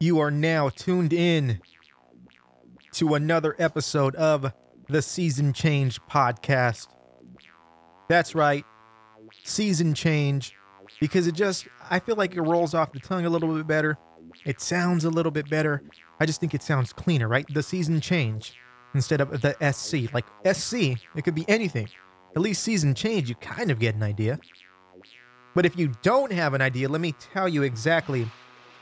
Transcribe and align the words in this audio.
You 0.00 0.20
are 0.20 0.30
now 0.30 0.68
tuned 0.68 1.12
in 1.12 1.60
to 2.92 3.14
another 3.14 3.56
episode 3.58 4.14
of 4.14 4.52
the 4.88 5.02
Season 5.02 5.52
Change 5.52 6.00
Podcast. 6.02 6.86
That's 8.08 8.32
right, 8.32 8.64
Season 9.42 9.94
Change, 9.94 10.54
because 11.00 11.26
it 11.26 11.34
just, 11.34 11.66
I 11.90 11.98
feel 11.98 12.14
like 12.14 12.36
it 12.36 12.42
rolls 12.42 12.74
off 12.74 12.92
the 12.92 13.00
tongue 13.00 13.26
a 13.26 13.30
little 13.30 13.52
bit 13.52 13.66
better. 13.66 13.98
It 14.44 14.60
sounds 14.60 15.04
a 15.04 15.10
little 15.10 15.32
bit 15.32 15.50
better. 15.50 15.82
I 16.20 16.26
just 16.26 16.38
think 16.38 16.54
it 16.54 16.62
sounds 16.62 16.92
cleaner, 16.92 17.26
right? 17.26 17.46
The 17.52 17.62
Season 17.62 18.00
Change 18.00 18.54
instead 18.94 19.20
of 19.20 19.40
the 19.40 19.56
SC. 19.72 20.14
Like 20.14 20.26
SC, 20.54 20.96
it 21.16 21.24
could 21.24 21.34
be 21.34 21.44
anything. 21.48 21.88
At 22.36 22.42
least 22.42 22.62
Season 22.62 22.94
Change, 22.94 23.28
you 23.28 23.34
kind 23.34 23.72
of 23.72 23.80
get 23.80 23.96
an 23.96 24.04
idea. 24.04 24.38
But 25.56 25.66
if 25.66 25.76
you 25.76 25.92
don't 26.02 26.32
have 26.32 26.54
an 26.54 26.62
idea, 26.62 26.88
let 26.88 27.00
me 27.00 27.16
tell 27.18 27.48
you 27.48 27.64
exactly 27.64 28.28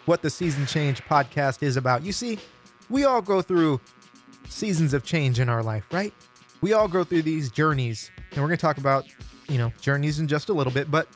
what 0.06 0.22
the 0.22 0.30
Season 0.30 0.66
Change 0.66 1.04
podcast 1.04 1.62
is 1.62 1.76
about. 1.76 2.02
You 2.02 2.12
see, 2.12 2.38
we 2.88 3.04
all 3.04 3.20
go 3.20 3.42
through 3.42 3.80
seasons 4.48 4.94
of 4.94 5.04
change 5.04 5.38
in 5.40 5.48
our 5.48 5.62
life, 5.62 5.84
right? 5.92 6.14
We 6.60 6.72
all 6.72 6.88
go 6.88 7.04
through 7.04 7.22
these 7.22 7.50
journeys, 7.50 8.10
and 8.30 8.40
we're 8.40 8.48
going 8.48 8.58
to 8.58 8.62
talk 8.62 8.78
about, 8.78 9.04
you 9.48 9.58
know, 9.58 9.72
journeys 9.80 10.18
in 10.18 10.28
just 10.28 10.48
a 10.48 10.52
little 10.52 10.72
bit, 10.72 10.90
but 10.90 11.08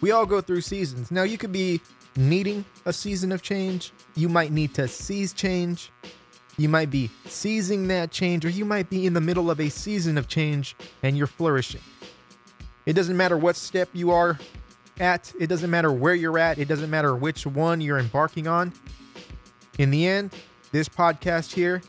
we 0.00 0.12
all 0.12 0.26
go 0.26 0.40
through 0.40 0.60
seasons. 0.60 1.10
Now, 1.10 1.24
you 1.24 1.38
could 1.38 1.52
be 1.52 1.80
needing 2.16 2.64
a 2.84 2.92
season 2.92 3.32
of 3.32 3.42
change, 3.42 3.92
you 4.14 4.28
might 4.28 4.52
need 4.52 4.74
to 4.74 4.86
seize 4.88 5.32
change, 5.32 5.90
you 6.56 6.68
might 6.68 6.90
be 6.90 7.10
seizing 7.26 7.88
that 7.88 8.10
change, 8.10 8.44
or 8.44 8.50
you 8.50 8.64
might 8.64 8.90
be 8.90 9.06
in 9.06 9.14
the 9.14 9.20
middle 9.20 9.50
of 9.50 9.60
a 9.60 9.68
season 9.68 10.18
of 10.18 10.28
change 10.28 10.76
and 11.02 11.16
you're 11.16 11.28
flourishing. 11.28 11.80
It 12.84 12.94
doesn't 12.94 13.16
matter 13.16 13.38
what 13.38 13.54
step 13.54 13.88
you 13.92 14.10
are 14.10 14.38
at, 15.00 15.32
it 15.38 15.46
doesn't 15.46 15.70
matter 15.70 15.92
where 15.92 16.14
you're 16.14 16.38
at, 16.38 16.58
it 16.58 16.68
doesn't 16.68 16.90
matter 16.90 17.14
which 17.14 17.46
one 17.46 17.80
you're 17.80 17.98
embarking 17.98 18.46
on. 18.46 18.72
In 19.78 19.90
the 19.90 20.06
end, 20.06 20.34
this 20.72 20.88
podcast 20.88 21.52
here 21.52 21.82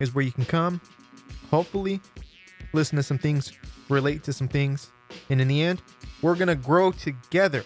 is 0.00 0.14
where 0.14 0.24
you 0.24 0.32
can 0.32 0.44
come, 0.44 0.80
hopefully, 1.50 2.00
listen 2.72 2.96
to 2.96 3.02
some 3.02 3.18
things, 3.18 3.52
relate 3.88 4.22
to 4.24 4.32
some 4.32 4.48
things, 4.48 4.90
and 5.30 5.40
in 5.40 5.48
the 5.48 5.62
end, 5.62 5.82
we're 6.22 6.34
going 6.34 6.48
to 6.48 6.54
grow 6.54 6.90
together. 6.90 7.64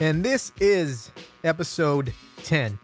And 0.00 0.24
this 0.24 0.52
is 0.58 1.10
episode 1.44 2.12
10, 2.44 2.78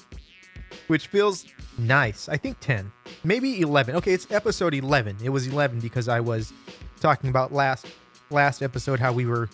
which 0.86 1.08
feels 1.08 1.46
nice. 1.78 2.28
I 2.28 2.36
think 2.36 2.60
10, 2.60 2.92
maybe 3.24 3.60
11. 3.60 3.96
Okay, 3.96 4.12
it's 4.12 4.30
episode 4.30 4.74
11. 4.74 5.18
It 5.22 5.30
was 5.30 5.46
11 5.46 5.80
because 5.80 6.08
I 6.08 6.20
was 6.20 6.52
talking 7.00 7.30
about 7.30 7.52
last 7.52 7.86
last 8.30 8.62
episode 8.62 9.00
how 9.00 9.12
we 9.12 9.26
were 9.26 9.48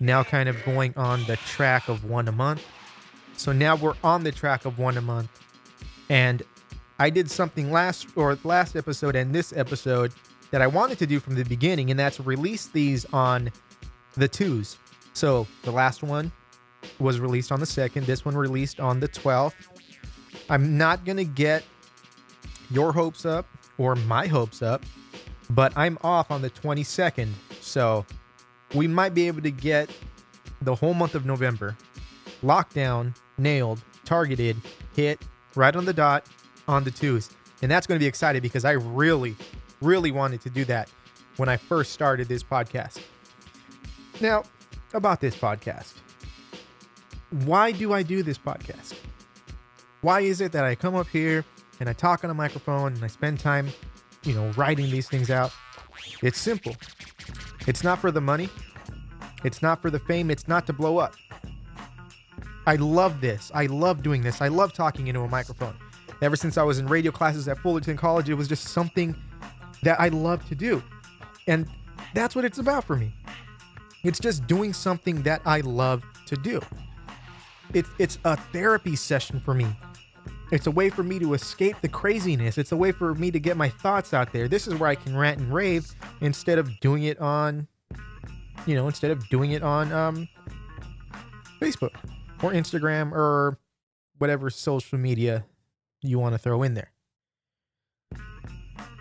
now 0.00 0.22
kind 0.22 0.48
of 0.48 0.62
going 0.64 0.92
on 0.96 1.24
the 1.24 1.36
track 1.36 1.88
of 1.88 2.04
one 2.04 2.28
a 2.28 2.32
month. 2.32 2.64
So 3.36 3.52
now 3.52 3.76
we're 3.76 3.94
on 4.02 4.24
the 4.24 4.32
track 4.32 4.64
of 4.64 4.78
one 4.78 4.96
a 4.96 5.00
month. 5.00 5.30
And 6.08 6.42
I 6.98 7.10
did 7.10 7.30
something 7.30 7.72
last 7.72 8.06
or 8.16 8.38
last 8.44 8.76
episode 8.76 9.16
and 9.16 9.34
this 9.34 9.52
episode 9.52 10.12
that 10.50 10.62
I 10.62 10.66
wanted 10.66 10.98
to 10.98 11.06
do 11.06 11.18
from 11.18 11.34
the 11.34 11.44
beginning, 11.44 11.90
and 11.90 11.98
that's 11.98 12.20
release 12.20 12.66
these 12.66 13.04
on 13.12 13.50
the 14.16 14.28
twos. 14.28 14.78
So 15.12 15.46
the 15.62 15.72
last 15.72 16.02
one 16.02 16.30
was 16.98 17.18
released 17.18 17.50
on 17.50 17.60
the 17.60 17.66
second, 17.66 18.06
this 18.06 18.24
one 18.24 18.36
released 18.36 18.78
on 18.78 19.00
the 19.00 19.08
12th. 19.08 19.54
I'm 20.48 20.76
not 20.76 21.04
going 21.04 21.16
to 21.16 21.24
get 21.24 21.64
your 22.70 22.92
hopes 22.92 23.24
up 23.24 23.46
or 23.78 23.96
my 23.96 24.26
hopes 24.26 24.62
up, 24.62 24.84
but 25.50 25.72
I'm 25.76 25.98
off 26.02 26.30
on 26.30 26.42
the 26.42 26.50
22nd. 26.50 27.30
So 27.60 28.04
we 28.74 28.86
might 28.88 29.14
be 29.14 29.26
able 29.26 29.42
to 29.42 29.50
get 29.50 29.90
the 30.62 30.74
whole 30.74 30.94
month 30.94 31.14
of 31.14 31.24
November 31.24 31.76
lockdown, 32.42 33.16
nailed, 33.38 33.80
targeted, 34.04 34.56
hit 34.94 35.20
right 35.54 35.74
on 35.74 35.84
the 35.84 35.92
dot 35.92 36.26
on 36.68 36.84
the 36.84 36.90
twos. 36.90 37.30
And 37.62 37.70
that's 37.70 37.86
going 37.86 37.98
to 37.98 38.02
be 38.02 38.06
exciting 38.06 38.42
because 38.42 38.64
I 38.64 38.72
really, 38.72 39.34
really 39.80 40.10
wanted 40.10 40.42
to 40.42 40.50
do 40.50 40.64
that 40.66 40.90
when 41.36 41.48
I 41.48 41.56
first 41.56 41.92
started 41.92 42.28
this 42.28 42.42
podcast. 42.42 43.00
Now, 44.20 44.44
about 44.92 45.20
this 45.20 45.34
podcast. 45.34 45.94
Why 47.44 47.72
do 47.72 47.92
I 47.92 48.02
do 48.02 48.22
this 48.22 48.38
podcast? 48.38 48.94
Why 50.02 50.20
is 50.20 50.40
it 50.40 50.52
that 50.52 50.64
I 50.64 50.74
come 50.74 50.94
up 50.94 51.08
here 51.08 51.44
and 51.80 51.88
I 51.88 51.92
talk 51.92 52.22
on 52.24 52.30
a 52.30 52.34
microphone 52.34 52.92
and 52.92 53.02
I 53.02 53.08
spend 53.08 53.40
time, 53.40 53.68
you 54.22 54.34
know, 54.34 54.50
writing 54.50 54.90
these 54.90 55.08
things 55.08 55.30
out? 55.30 55.52
It's 56.22 56.38
simple. 56.38 56.76
It's 57.66 57.82
not 57.82 57.98
for 57.98 58.10
the 58.10 58.20
money. 58.20 58.48
It's 59.44 59.62
not 59.62 59.80
for 59.80 59.90
the 59.90 59.98
fame. 59.98 60.30
It's 60.30 60.48
not 60.48 60.66
to 60.66 60.72
blow 60.72 60.98
up. 60.98 61.14
I 62.66 62.76
love 62.76 63.20
this. 63.20 63.50
I 63.54 63.66
love 63.66 64.02
doing 64.02 64.22
this. 64.22 64.40
I 64.40 64.48
love 64.48 64.72
talking 64.72 65.06
into 65.08 65.20
a 65.20 65.28
microphone. 65.28 65.76
Ever 66.22 66.36
since 66.36 66.56
I 66.56 66.62
was 66.62 66.78
in 66.78 66.86
radio 66.86 67.12
classes 67.12 67.48
at 67.48 67.58
Fullerton 67.58 67.96
College, 67.96 68.28
it 68.28 68.34
was 68.34 68.48
just 68.48 68.68
something 68.68 69.14
that 69.82 70.00
I 70.00 70.08
love 70.08 70.46
to 70.48 70.54
do. 70.54 70.82
And 71.46 71.66
that's 72.14 72.34
what 72.34 72.44
it's 72.44 72.58
about 72.58 72.84
for 72.84 72.96
me. 72.96 73.12
It's 74.02 74.18
just 74.18 74.46
doing 74.46 74.72
something 74.72 75.22
that 75.22 75.42
I 75.44 75.60
love 75.60 76.02
to 76.26 76.36
do. 76.36 76.60
It's 77.72 77.88
it's 77.98 78.18
a 78.24 78.36
therapy 78.36 78.96
session 78.96 79.40
for 79.40 79.54
me. 79.54 79.66
It's 80.52 80.66
a 80.66 80.70
way 80.70 80.90
for 80.90 81.02
me 81.02 81.18
to 81.18 81.34
escape 81.34 81.76
the 81.80 81.88
craziness. 81.88 82.58
It's 82.58 82.72
a 82.72 82.76
way 82.76 82.92
for 82.92 83.14
me 83.14 83.30
to 83.30 83.40
get 83.40 83.56
my 83.56 83.68
thoughts 83.68 84.12
out 84.14 84.32
there. 84.32 84.46
This 84.46 84.66
is 84.66 84.74
where 84.74 84.90
I 84.90 84.94
can 84.94 85.16
rant 85.16 85.38
and 85.38 85.52
rave 85.52 85.90
instead 86.20 86.58
of 86.58 86.68
doing 86.80 87.04
it 87.04 87.18
on 87.18 87.66
you 88.66 88.74
know, 88.74 88.86
instead 88.86 89.10
of 89.10 89.28
doing 89.28 89.52
it 89.52 89.62
on 89.62 89.92
um 89.92 90.28
Facebook 91.60 91.94
or 92.42 92.52
Instagram 92.52 93.12
or 93.12 93.58
whatever 94.18 94.50
social 94.50 94.98
media 94.98 95.44
you 96.02 96.18
want 96.18 96.34
to 96.34 96.38
throw 96.38 96.62
in 96.62 96.74
there. 96.74 96.92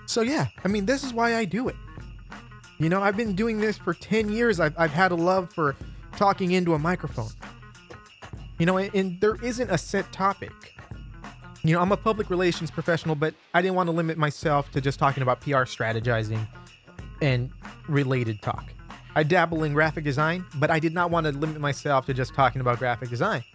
So 0.05 0.21
yeah, 0.21 0.47
I 0.63 0.67
mean, 0.67 0.85
this 0.85 1.03
is 1.03 1.13
why 1.13 1.35
I 1.35 1.45
do 1.45 1.69
it. 1.69 1.75
You 2.79 2.89
know, 2.89 3.01
I've 3.01 3.15
been 3.15 3.35
doing 3.35 3.59
this 3.59 3.77
for 3.77 3.93
10 3.93 4.29
years. 4.29 4.59
I've, 4.59 4.73
I've 4.77 4.91
had 4.91 5.11
a 5.11 5.15
love 5.15 5.53
for 5.53 5.75
talking 6.17 6.51
into 6.51 6.73
a 6.73 6.79
microphone. 6.79 7.29
You 8.59 8.65
know, 8.65 8.77
and, 8.77 8.93
and 8.93 9.21
there 9.21 9.35
isn't 9.43 9.69
a 9.69 9.77
set 9.77 10.11
topic. 10.11 10.51
You 11.65 11.73
know, 11.73 11.79
I'm 11.79 11.93
a 11.93 11.97
public 11.97 12.29
relations 12.29 12.69
professional, 12.69 13.15
but 13.15 13.33
I 13.53 13.61
didn't 13.61 13.75
want 13.75 13.87
to 13.87 13.93
limit 13.93 14.17
myself 14.17 14.69
to 14.71 14.81
just 14.81 14.99
talking 14.99 15.23
about 15.23 15.39
PR 15.39 15.63
strategizing 15.63 16.45
and 17.21 17.51
related 17.87 18.41
talk. 18.41 18.73
I 19.15 19.23
dabble 19.23 19.63
in 19.63 19.71
graphic 19.71 20.03
design, 20.03 20.43
but 20.55 20.69
I 20.69 20.79
did 20.79 20.93
not 20.93 21.09
want 21.09 21.25
to 21.25 21.31
limit 21.31 21.61
myself 21.61 22.05
to 22.07 22.13
just 22.13 22.33
talking 22.33 22.59
about 22.59 22.79
graphic 22.79 23.09
design. 23.09 23.45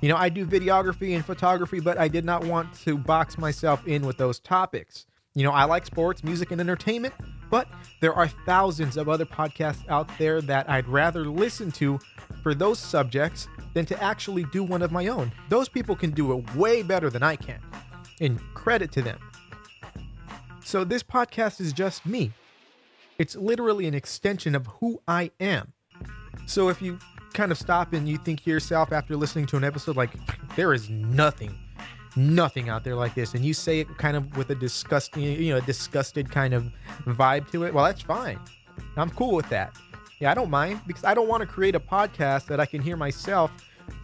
You 0.00 0.08
know, 0.08 0.16
I 0.16 0.28
do 0.28 0.46
videography 0.46 1.16
and 1.16 1.24
photography, 1.24 1.80
but 1.80 1.98
I 1.98 2.06
did 2.06 2.24
not 2.24 2.44
want 2.44 2.72
to 2.84 2.96
box 2.96 3.36
myself 3.36 3.84
in 3.84 4.06
with 4.06 4.16
those 4.16 4.38
topics. 4.38 5.06
You 5.34 5.42
know, 5.42 5.50
I 5.50 5.64
like 5.64 5.84
sports, 5.86 6.22
music, 6.22 6.52
and 6.52 6.60
entertainment, 6.60 7.14
but 7.50 7.68
there 8.00 8.14
are 8.14 8.28
thousands 8.28 8.96
of 8.96 9.08
other 9.08 9.26
podcasts 9.26 9.86
out 9.88 10.08
there 10.18 10.40
that 10.42 10.68
I'd 10.70 10.88
rather 10.88 11.26
listen 11.26 11.70
to 11.72 11.98
for 12.42 12.54
those 12.54 12.78
subjects 12.78 13.48
than 13.74 13.84
to 13.86 14.02
actually 14.02 14.44
do 14.44 14.62
one 14.62 14.82
of 14.82 14.92
my 14.92 15.08
own. 15.08 15.32
Those 15.48 15.68
people 15.68 15.94
can 15.94 16.10
do 16.10 16.32
it 16.32 16.54
way 16.54 16.82
better 16.82 17.10
than 17.10 17.22
I 17.22 17.36
can, 17.36 17.60
and 18.20 18.40
credit 18.54 18.90
to 18.92 19.02
them. 19.02 19.18
So, 20.64 20.84
this 20.84 21.02
podcast 21.02 21.60
is 21.60 21.72
just 21.72 22.06
me. 22.06 22.32
It's 23.18 23.34
literally 23.34 23.86
an 23.86 23.94
extension 23.94 24.54
of 24.54 24.66
who 24.66 25.02
I 25.06 25.30
am. 25.40 25.72
So, 26.46 26.68
if 26.68 26.80
you 26.80 26.98
kind 27.34 27.52
of 27.52 27.58
stop 27.58 27.92
and 27.92 28.08
you 28.08 28.16
think 28.18 28.44
to 28.44 28.50
yourself 28.50 28.92
after 28.92 29.16
listening 29.16 29.46
to 29.46 29.56
an 29.56 29.64
episode, 29.64 29.96
like, 29.96 30.10
there 30.56 30.72
is 30.72 30.88
nothing, 30.88 31.54
nothing 32.16 32.68
out 32.68 32.84
there 32.84 32.94
like 32.94 33.14
this, 33.14 33.34
and 33.34 33.44
you 33.44 33.54
say 33.54 33.80
it 33.80 33.88
kind 33.98 34.16
of 34.16 34.36
with 34.36 34.50
a 34.50 34.54
disgusting, 34.54 35.22
you 35.22 35.50
know, 35.50 35.58
a 35.58 35.62
disgusted 35.62 36.30
kind 36.30 36.54
of 36.54 36.70
vibe 37.06 37.50
to 37.52 37.64
it, 37.64 37.74
well, 37.74 37.84
that's 37.84 38.02
fine. 38.02 38.38
I'm 38.96 39.10
cool 39.10 39.34
with 39.34 39.48
that. 39.50 39.76
Yeah, 40.20 40.30
I 40.30 40.34
don't 40.34 40.50
mind 40.50 40.80
because 40.86 41.04
I 41.04 41.14
don't 41.14 41.28
want 41.28 41.40
to 41.40 41.46
create 41.46 41.74
a 41.74 41.80
podcast 41.80 42.46
that 42.46 42.60
I 42.60 42.66
can 42.66 42.82
hear 42.82 42.96
myself 42.96 43.50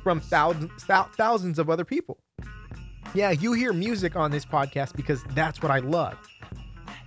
from 0.03 0.21
thousands, 0.21 0.85
thousands 0.85 1.59
of 1.59 1.69
other 1.69 1.85
people. 1.85 2.19
Yeah, 3.15 3.31
you 3.31 3.53
hear 3.53 3.73
music 3.73 4.17
on 4.17 4.31
this 4.31 4.45
podcast 4.45 4.97
because 4.97 5.23
that's 5.35 5.63
what 5.63 5.71
I 5.71 5.79
love. 5.79 6.17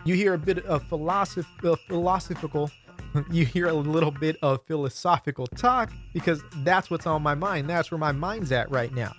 You 0.06 0.16
hear 0.16 0.34
a 0.34 0.38
bit 0.38 0.66
of 0.66 0.84
philosoph- 0.84 1.45
uh, 1.63 1.75
philosophical 1.88 2.72
you 3.31 3.45
hear 3.45 3.68
a 3.68 3.74
little 3.74 4.12
bit 4.12 4.38
of 4.42 4.62
philosophical 4.68 5.48
talk 5.48 5.92
because 6.13 6.42
that's 6.57 6.90
what's 6.90 7.07
on 7.07 7.22
my 7.22 7.36
mind. 7.36 7.69
That's 7.69 7.92
where 7.92 7.98
my 7.98 8.12
mind's 8.12 8.52
at 8.52 8.69
right 8.72 8.94
now. 8.94 9.13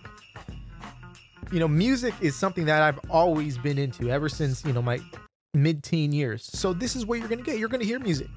You 1.53 1.59
know, 1.59 1.69
music 1.69 2.15
is 2.21 2.37
something 2.37 2.65
that 2.67 2.81
I've 2.83 3.01
always 3.11 3.59
been 3.59 3.77
into 3.77 4.09
ever 4.09 4.29
since, 4.29 4.65
you 4.65 4.73
know, 4.73 4.83
my 4.83 5.01
mid 5.53 5.83
teen 5.83 6.13
years. 6.13 6.45
So 6.45 6.73
this 6.73 6.95
is 6.95 7.05
what 7.05 7.19
you're 7.19 7.29
going 7.29 7.41
to 7.41 7.45
get. 7.45 7.59
You're 7.59 7.69
going 7.69 7.81
to 7.81 7.87
hear 7.87 7.99
music. 7.99 8.29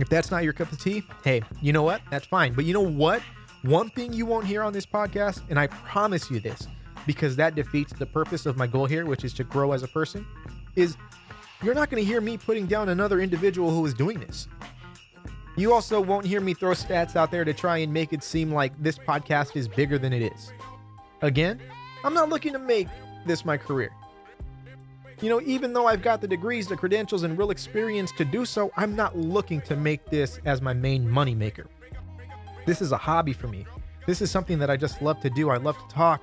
If 0.00 0.08
that's 0.08 0.32
not 0.32 0.42
your 0.42 0.52
cup 0.52 0.72
of 0.72 0.80
tea, 0.80 1.04
hey, 1.22 1.42
you 1.62 1.72
know 1.72 1.84
what? 1.84 2.02
That's 2.10 2.26
fine. 2.26 2.52
But 2.52 2.64
you 2.64 2.74
know 2.74 2.80
what? 2.80 3.22
One 3.62 3.88
thing 3.90 4.12
you 4.12 4.26
won't 4.26 4.46
hear 4.46 4.62
on 4.62 4.72
this 4.72 4.84
podcast, 4.84 5.42
and 5.48 5.60
I 5.60 5.68
promise 5.68 6.28
you 6.28 6.40
this, 6.40 6.66
because 7.06 7.36
that 7.36 7.54
defeats 7.54 7.92
the 7.92 8.06
purpose 8.06 8.46
of 8.46 8.56
my 8.56 8.66
goal 8.66 8.86
here, 8.86 9.06
which 9.06 9.24
is 9.24 9.32
to 9.34 9.44
grow 9.44 9.70
as 9.70 9.84
a 9.84 9.88
person, 9.88 10.26
is 10.74 10.96
you're 11.62 11.74
not 11.74 11.88
going 11.88 12.02
to 12.02 12.06
hear 12.06 12.20
me 12.20 12.36
putting 12.36 12.66
down 12.66 12.88
another 12.88 13.20
individual 13.20 13.70
who 13.70 13.86
is 13.86 13.94
doing 13.94 14.18
this. 14.18 14.48
You 15.56 15.72
also 15.72 16.00
won't 16.00 16.26
hear 16.26 16.40
me 16.40 16.52
throw 16.52 16.72
stats 16.72 17.14
out 17.14 17.30
there 17.30 17.44
to 17.44 17.54
try 17.54 17.78
and 17.78 17.92
make 17.92 18.12
it 18.12 18.24
seem 18.24 18.50
like 18.50 18.72
this 18.82 18.98
podcast 18.98 19.54
is 19.54 19.68
bigger 19.68 19.98
than 19.98 20.12
it 20.12 20.32
is. 20.32 20.52
Again, 21.22 21.62
I'm 22.04 22.14
not 22.14 22.28
looking 22.28 22.52
to 22.52 22.58
make 22.58 22.86
this 23.26 23.44
my 23.44 23.56
career. 23.56 23.90
You 25.20 25.30
know, 25.30 25.40
even 25.40 25.72
though 25.72 25.86
I've 25.86 26.02
got 26.02 26.20
the 26.20 26.28
degrees, 26.28 26.68
the 26.68 26.76
credentials, 26.76 27.22
and 27.22 27.38
real 27.38 27.50
experience 27.50 28.12
to 28.18 28.24
do 28.24 28.44
so, 28.44 28.70
I'm 28.76 28.94
not 28.94 29.16
looking 29.16 29.60
to 29.62 29.74
make 29.74 30.04
this 30.10 30.38
as 30.44 30.60
my 30.60 30.74
main 30.74 31.08
moneymaker. 31.08 31.66
This 32.66 32.82
is 32.82 32.92
a 32.92 32.96
hobby 32.96 33.32
for 33.32 33.48
me. 33.48 33.64
This 34.06 34.20
is 34.20 34.30
something 34.30 34.58
that 34.58 34.68
I 34.68 34.76
just 34.76 35.00
love 35.00 35.20
to 35.20 35.30
do. 35.30 35.50
I 35.50 35.56
love 35.56 35.78
to 35.78 35.94
talk. 35.94 36.22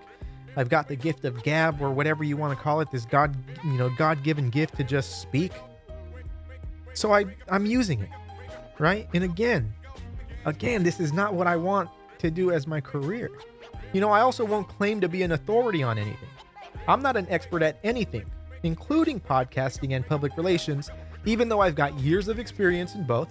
I've 0.56 0.70
got 0.70 0.88
the 0.88 0.96
gift 0.96 1.26
of 1.26 1.42
gab 1.42 1.82
or 1.82 1.90
whatever 1.92 2.24
you 2.24 2.38
want 2.38 2.56
to 2.56 2.64
call 2.64 2.82
it, 2.82 2.92
this 2.92 3.06
God, 3.06 3.36
you 3.64 3.74
know, 3.74 3.90
God-given 3.90 4.50
gift 4.50 4.76
to 4.78 4.84
just 4.84 5.22
speak. 5.22 5.54
So 6.94 7.14
I 7.14 7.26
I'm 7.50 7.66
using 7.66 8.02
it. 8.02 8.10
Right? 8.78 9.08
And 9.14 9.24
again, 9.24 9.74
again, 10.46 10.84
this 10.84 11.00
is 11.00 11.14
not 11.14 11.34
what 11.34 11.48
I 11.48 11.56
want 11.56 11.90
to 12.20 12.30
do 12.30 12.52
as 12.52 12.68
my 12.68 12.82
career. 12.82 13.30
You 13.94 14.02
know, 14.02 14.10
I 14.10 14.22
also 14.22 14.46
won't 14.46 14.68
claim 14.68 15.02
to 15.02 15.10
be 15.10 15.24
an 15.24 15.34
authority 15.34 15.84
on 15.84 15.98
anything. 15.98 16.30
I'm 16.88 17.02
not 17.02 17.18
an 17.18 17.28
expert 17.30 17.62
at 17.62 17.78
anything, 17.84 18.26
including 18.64 19.20
podcasting 19.20 19.96
and 19.96 20.06
public 20.06 20.38
relations, 20.38 20.90
even 21.26 21.50
though 21.50 21.60
I've 21.60 21.76
got 21.76 21.94
years 22.00 22.28
of 22.28 22.40
experience 22.40 22.96
in 22.96 23.04
both. 23.04 23.30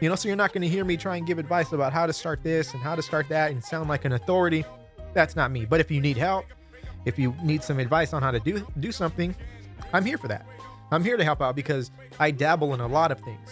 You 0.00 0.08
know, 0.08 0.14
so 0.14 0.28
you're 0.28 0.36
not 0.36 0.52
going 0.52 0.62
to 0.62 0.68
hear 0.68 0.84
me 0.84 0.96
try 0.96 1.16
and 1.16 1.26
give 1.26 1.38
advice 1.38 1.72
about 1.72 1.92
how 1.92 2.06
to 2.06 2.12
start 2.12 2.42
this 2.42 2.72
and 2.72 2.82
how 2.82 2.94
to 2.94 3.02
start 3.02 3.28
that 3.28 3.50
and 3.50 3.62
sound 3.62 3.88
like 3.88 4.04
an 4.04 4.12
authority. 4.12 4.64
That's 5.12 5.36
not 5.36 5.50
me. 5.50 5.64
But 5.64 5.80
if 5.80 5.90
you 5.90 6.00
need 6.00 6.16
help, 6.16 6.46
if 7.04 7.18
you 7.18 7.34
need 7.42 7.62
some 7.62 7.78
advice 7.78 8.12
on 8.12 8.22
how 8.22 8.30
to 8.30 8.40
do 8.40 8.66
do 8.80 8.92
something, 8.92 9.34
I'm 9.92 10.04
here 10.04 10.18
for 10.18 10.28
that. 10.28 10.46
I'm 10.90 11.04
here 11.04 11.16
to 11.16 11.24
help 11.24 11.40
out 11.40 11.54
because 11.54 11.90
I 12.18 12.30
dabble 12.30 12.74
in 12.74 12.80
a 12.80 12.86
lot 12.86 13.12
of 13.12 13.20
things. 13.20 13.50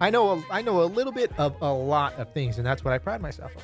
I 0.00 0.10
know 0.10 0.32
a, 0.32 0.44
I 0.50 0.62
know 0.62 0.82
a 0.82 0.84
little 0.84 1.12
bit 1.12 1.32
of 1.38 1.56
a 1.62 1.72
lot 1.72 2.14
of 2.14 2.32
things, 2.32 2.58
and 2.58 2.66
that's 2.66 2.84
what 2.84 2.92
I 2.92 2.98
pride 2.98 3.22
myself 3.22 3.52
on. 3.56 3.62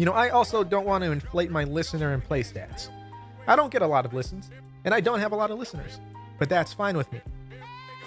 You 0.00 0.06
know, 0.06 0.12
I 0.12 0.30
also 0.30 0.64
don't 0.64 0.86
want 0.86 1.04
to 1.04 1.12
inflate 1.12 1.50
my 1.50 1.64
listener 1.64 2.14
and 2.14 2.24
play 2.24 2.42
stats. 2.42 2.88
I 3.46 3.54
don't 3.54 3.70
get 3.70 3.82
a 3.82 3.86
lot 3.86 4.06
of 4.06 4.14
listens, 4.14 4.50
and 4.86 4.94
I 4.94 5.00
don't 5.00 5.20
have 5.20 5.32
a 5.32 5.36
lot 5.36 5.50
of 5.50 5.58
listeners, 5.58 6.00
but 6.38 6.48
that's 6.48 6.72
fine 6.72 6.96
with 6.96 7.12
me. 7.12 7.20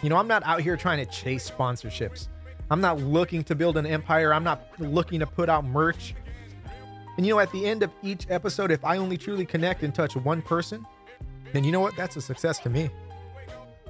You 0.01 0.09
know, 0.09 0.17
I'm 0.17 0.27
not 0.27 0.41
out 0.43 0.61
here 0.61 0.75
trying 0.75 1.05
to 1.05 1.11
chase 1.11 1.47
sponsorships. 1.47 2.29
I'm 2.71 2.81
not 2.81 2.99
looking 2.99 3.43
to 3.43 3.53
build 3.53 3.77
an 3.77 3.85
empire. 3.85 4.33
I'm 4.33 4.43
not 4.43 4.63
looking 4.79 5.19
to 5.19 5.27
put 5.27 5.49
out 5.49 5.65
merch. 5.65 6.15
And 7.17 7.27
you 7.27 7.35
know, 7.35 7.39
at 7.39 7.51
the 7.51 7.67
end 7.67 7.83
of 7.83 7.91
each 8.01 8.25
episode, 8.27 8.71
if 8.71 8.83
I 8.83 8.97
only 8.97 9.15
truly 9.15 9.45
connect 9.45 9.83
and 9.83 9.93
touch 9.93 10.15
one 10.15 10.41
person, 10.41 10.87
then 11.51 11.63
you 11.63 11.71
know 11.71 11.81
what? 11.81 11.95
That's 11.95 12.15
a 12.15 12.21
success 12.21 12.57
to 12.61 12.71
me. 12.71 12.89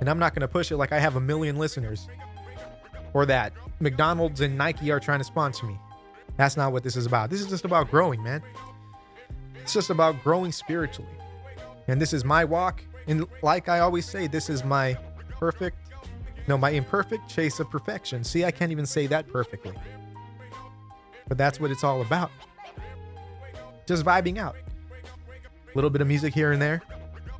And 0.02 0.10
I'm 0.10 0.20
not 0.20 0.36
going 0.36 0.42
to 0.42 0.50
push 0.50 0.74
it 0.74 0.76
like 0.76 0.92
I 0.92 1.00
have 1.00 1.16
a 1.16 1.22
million 1.22 1.56
listeners 1.56 2.10
or 3.14 3.26
that 3.28 3.54
McDonald's 3.80 4.42
and 4.42 4.58
Nike 4.58 4.92
are 4.92 5.00
trying 5.00 5.20
to 5.20 5.26
sponsor 5.26 5.68
me. 5.68 5.80
That's 6.38 6.58
not 6.58 6.72
what 6.72 6.84
this 6.84 6.96
is 6.96 7.06
about. 7.06 7.30
This 7.30 7.42
is 7.42 7.48
just 7.48 7.66
about 7.66 7.92
growing, 7.92 8.24
man. 8.24 8.42
It's 9.62 9.74
just 9.74 9.90
about 9.90 10.22
growing 10.24 10.52
spiritually. 10.52 11.12
And 11.88 12.02
this 12.02 12.14
is 12.14 12.26
my 12.26 12.44
walk. 12.44 12.84
And 13.08 13.26
like 13.42 13.70
I 13.70 13.80
always 13.80 14.06
say, 14.06 14.28
this 14.28 14.50
is 14.50 14.64
my 14.64 14.98
perfect, 15.30 15.78
no, 16.48 16.58
my 16.58 16.72
imperfect 16.72 17.30
chase 17.30 17.60
of 17.60 17.70
perfection. 17.70 18.24
See, 18.24 18.46
I 18.46 18.52
can't 18.52 18.72
even 18.72 18.86
say 18.86 19.08
that 19.08 19.28
perfectly. 19.28 19.74
But 21.28 21.38
that's 21.38 21.60
what 21.60 21.72
it's 21.72 21.84
all 21.84 22.02
about. 22.02 22.32
Just 23.86 24.04
vibing 24.06 24.38
out. 24.38 24.56
A 24.56 25.76
little 25.76 25.90
bit 25.90 26.02
of 26.02 26.08
music 26.08 26.34
here 26.34 26.52
and 26.52 26.62
there, 26.62 26.82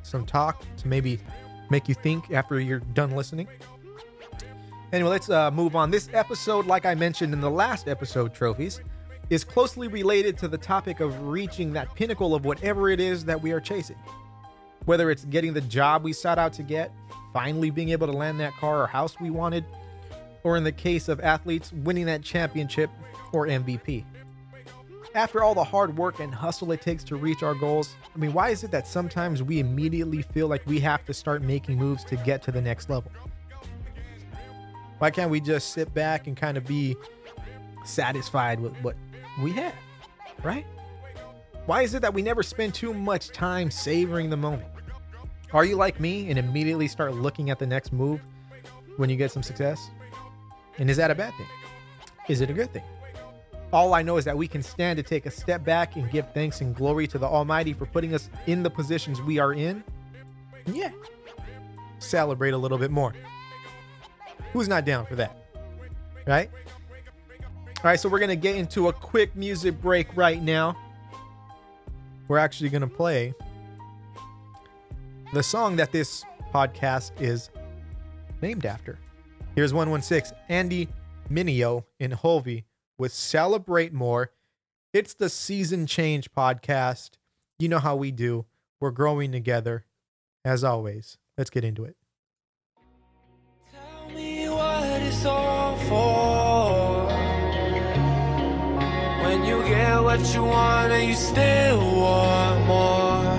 some 0.02 0.26
talk 0.26 0.64
to 0.78 0.88
maybe 0.88 1.18
make 1.70 1.88
you 1.88 1.94
think 1.94 2.30
after 2.30 2.60
you're 2.60 2.80
done 2.80 3.12
listening. 3.12 3.48
Anyway, 4.94 5.10
let's 5.10 5.28
uh, 5.28 5.50
move 5.50 5.74
on. 5.74 5.90
This 5.90 6.08
episode, 6.12 6.66
like 6.66 6.86
I 6.86 6.94
mentioned 6.94 7.32
in 7.32 7.40
the 7.40 7.50
last 7.50 7.88
episode, 7.88 8.32
Trophies, 8.32 8.80
is 9.28 9.42
closely 9.42 9.88
related 9.88 10.38
to 10.38 10.46
the 10.46 10.56
topic 10.56 11.00
of 11.00 11.20
reaching 11.26 11.72
that 11.72 11.92
pinnacle 11.96 12.32
of 12.32 12.44
whatever 12.44 12.88
it 12.88 13.00
is 13.00 13.24
that 13.24 13.42
we 13.42 13.50
are 13.50 13.58
chasing. 13.58 13.96
Whether 14.84 15.10
it's 15.10 15.24
getting 15.24 15.52
the 15.52 15.62
job 15.62 16.04
we 16.04 16.12
sought 16.12 16.38
out 16.38 16.52
to 16.52 16.62
get, 16.62 16.92
finally 17.32 17.70
being 17.70 17.88
able 17.88 18.06
to 18.06 18.12
land 18.12 18.38
that 18.38 18.52
car 18.52 18.84
or 18.84 18.86
house 18.86 19.18
we 19.20 19.30
wanted, 19.30 19.64
or 20.44 20.56
in 20.56 20.62
the 20.62 20.70
case 20.70 21.08
of 21.08 21.18
athletes, 21.18 21.72
winning 21.72 22.06
that 22.06 22.22
championship 22.22 22.88
or 23.32 23.48
MVP. 23.48 24.04
After 25.16 25.42
all 25.42 25.56
the 25.56 25.64
hard 25.64 25.98
work 25.98 26.20
and 26.20 26.32
hustle 26.32 26.70
it 26.70 26.82
takes 26.82 27.02
to 27.04 27.16
reach 27.16 27.42
our 27.42 27.56
goals, 27.56 27.96
I 28.14 28.18
mean, 28.20 28.32
why 28.32 28.50
is 28.50 28.62
it 28.62 28.70
that 28.70 28.86
sometimes 28.86 29.42
we 29.42 29.58
immediately 29.58 30.22
feel 30.22 30.46
like 30.46 30.64
we 30.66 30.78
have 30.78 31.04
to 31.06 31.12
start 31.12 31.42
making 31.42 31.78
moves 31.78 32.04
to 32.04 32.14
get 32.14 32.44
to 32.44 32.52
the 32.52 32.62
next 32.62 32.88
level? 32.88 33.10
Why 34.98 35.10
can't 35.10 35.30
we 35.30 35.40
just 35.40 35.70
sit 35.72 35.92
back 35.92 36.26
and 36.26 36.36
kind 36.36 36.56
of 36.56 36.64
be 36.66 36.96
satisfied 37.84 38.60
with 38.60 38.74
what 38.82 38.96
we 39.42 39.52
have, 39.52 39.74
right? 40.42 40.66
Why 41.66 41.82
is 41.82 41.94
it 41.94 42.02
that 42.02 42.12
we 42.12 42.22
never 42.22 42.42
spend 42.42 42.74
too 42.74 42.92
much 42.92 43.28
time 43.30 43.70
savoring 43.70 44.30
the 44.30 44.36
moment? 44.36 44.68
Are 45.52 45.64
you 45.64 45.76
like 45.76 46.00
me 46.00 46.30
and 46.30 46.38
immediately 46.38 46.88
start 46.88 47.14
looking 47.14 47.50
at 47.50 47.58
the 47.58 47.66
next 47.66 47.92
move 47.92 48.20
when 48.96 49.08
you 49.08 49.16
get 49.16 49.30
some 49.30 49.42
success? 49.42 49.90
And 50.78 50.90
is 50.90 50.96
that 50.96 51.10
a 51.10 51.14
bad 51.14 51.32
thing? 51.34 51.46
Is 52.28 52.40
it 52.40 52.50
a 52.50 52.52
good 52.52 52.72
thing? 52.72 52.82
All 53.72 53.94
I 53.94 54.02
know 54.02 54.16
is 54.18 54.24
that 54.24 54.36
we 54.36 54.46
can 54.46 54.62
stand 54.62 54.96
to 54.98 55.02
take 55.02 55.26
a 55.26 55.30
step 55.30 55.64
back 55.64 55.96
and 55.96 56.10
give 56.10 56.32
thanks 56.32 56.60
and 56.60 56.74
glory 56.74 57.06
to 57.08 57.18
the 57.18 57.26
Almighty 57.26 57.72
for 57.72 57.86
putting 57.86 58.14
us 58.14 58.30
in 58.46 58.62
the 58.62 58.70
positions 58.70 59.20
we 59.22 59.38
are 59.38 59.52
in. 59.52 59.82
Yeah, 60.66 60.90
celebrate 61.98 62.52
a 62.52 62.58
little 62.58 62.78
bit 62.78 62.90
more. 62.90 63.12
Who's 64.54 64.68
not 64.68 64.84
down 64.84 65.04
for 65.04 65.16
that? 65.16 65.36
Right? 66.28 66.48
All 67.78 67.82
right, 67.82 67.98
so 67.98 68.08
we're 68.08 68.20
going 68.20 68.28
to 68.28 68.36
get 68.36 68.54
into 68.54 68.86
a 68.86 68.92
quick 68.92 69.34
music 69.34 69.82
break 69.82 70.16
right 70.16 70.40
now. 70.40 70.76
We're 72.28 72.38
actually 72.38 72.70
going 72.70 72.82
to 72.82 72.86
play 72.86 73.34
the 75.32 75.42
song 75.42 75.74
that 75.74 75.90
this 75.90 76.24
podcast 76.54 77.20
is 77.20 77.50
named 78.42 78.64
after. 78.64 78.96
Here's 79.56 79.74
116 79.74 80.38
Andy 80.48 80.88
Mineo 81.28 81.82
in 81.98 82.12
Hulvey 82.12 82.62
with 82.96 83.12
Celebrate 83.12 83.92
More. 83.92 84.30
It's 84.92 85.14
the 85.14 85.28
Season 85.28 85.88
Change 85.88 86.30
podcast. 86.30 87.10
You 87.58 87.68
know 87.68 87.80
how 87.80 87.96
we 87.96 88.12
do. 88.12 88.46
We're 88.78 88.92
growing 88.92 89.32
together. 89.32 89.84
As 90.44 90.62
always, 90.62 91.18
let's 91.36 91.50
get 91.50 91.64
into 91.64 91.82
it. 91.82 91.96
All 95.26 95.76
for. 95.76 97.06
When 99.24 99.44
you 99.44 99.62
get 99.64 100.02
what 100.02 100.34
you 100.34 100.44
want 100.44 100.92
and 100.92 101.08
you 101.08 101.14
still 101.14 101.78
want 101.78 102.66
more. 102.66 103.34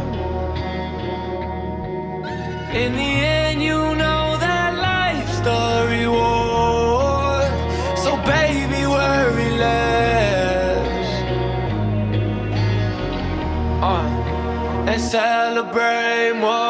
In 2.82 2.94
the 2.94 3.12
end, 3.38 3.62
you 3.62 3.80
know 3.96 4.38
that 4.46 4.72
life's 4.92 5.40
the 5.48 5.88
reward. 5.96 7.52
So, 8.04 8.18
baby, 8.34 8.86
worry 8.86 9.52
less. 9.58 11.08
Uh, 13.82 14.90
and 14.90 15.02
celebrate 15.02 16.34
more. 16.40 16.65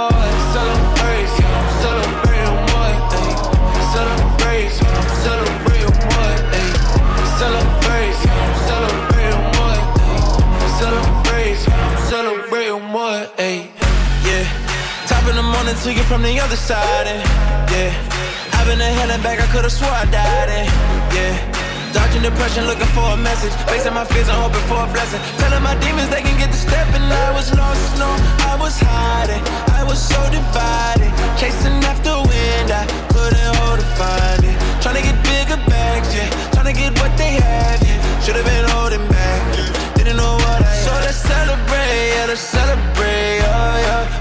To 15.85 15.93
you 15.93 16.03
from 16.09 16.23
the 16.23 16.39
other 16.39 16.55
side, 16.55 17.05
and 17.05 17.21
yeah. 17.69 17.93
I've 18.57 18.65
been 18.65 18.81
a 18.81 18.89
hell 18.97 19.11
and 19.11 19.21
back, 19.21 19.37
I 19.37 19.45
could've 19.53 19.71
swore 19.71 19.93
I 19.93 20.05
died, 20.09 20.49
and 20.49 20.65
yeah. 21.13 21.37
Dodging 21.93 22.23
depression, 22.25 22.65
looking 22.65 22.89
for 22.89 23.05
a 23.13 23.17
message. 23.17 23.53
Facing 23.69 23.93
my 23.93 24.03
fears 24.03 24.25
and 24.25 24.33
hoping 24.33 24.65
for 24.65 24.81
a 24.81 24.89
blessing. 24.89 25.21
Telling 25.37 25.61
my 25.61 25.77
demons 25.85 26.09
they 26.09 26.25
can 26.25 26.33
get 26.41 26.49
the 26.49 26.57
step, 26.57 26.89
and 26.97 27.05
I 27.05 27.29
was 27.37 27.53
lost, 27.53 28.01
no, 28.01 28.09
I 28.49 28.57
was 28.57 28.81
hiding. 28.81 29.43
I 29.77 29.85
was 29.85 30.01
so 30.01 30.17
divided, 30.33 31.13
chasing 31.37 31.77
after 31.85 32.17
wind, 32.17 32.73
I 32.73 32.89
couldn't 33.13 33.53
hold 33.61 33.77
to 33.77 33.85
find 33.93 34.41
it. 34.41 34.57
Trying 34.81 34.97
to 34.97 35.03
get 35.05 35.17
bigger 35.21 35.61
bags, 35.69 36.09
yeah. 36.17 36.33
Trying 36.49 36.73
to 36.73 36.77
get 36.81 36.97
what 36.97 37.13
they 37.13 37.37
have, 37.37 37.77
yeah. 37.85 38.01
Should've 38.25 38.41
been 38.41 38.65
holding 38.73 39.05
back, 39.05 39.41
didn't 39.93 40.17
know 40.17 40.33
what 40.33 40.65
I. 40.65 40.65
Had. 40.65 40.81
So 40.81 40.91
let's 41.05 41.21
celebrate, 41.21 42.09
yeah, 42.17 42.25
let's 42.25 42.41
celebrate, 42.41 43.45
oh 43.45 43.77
yeah. 43.85 44.14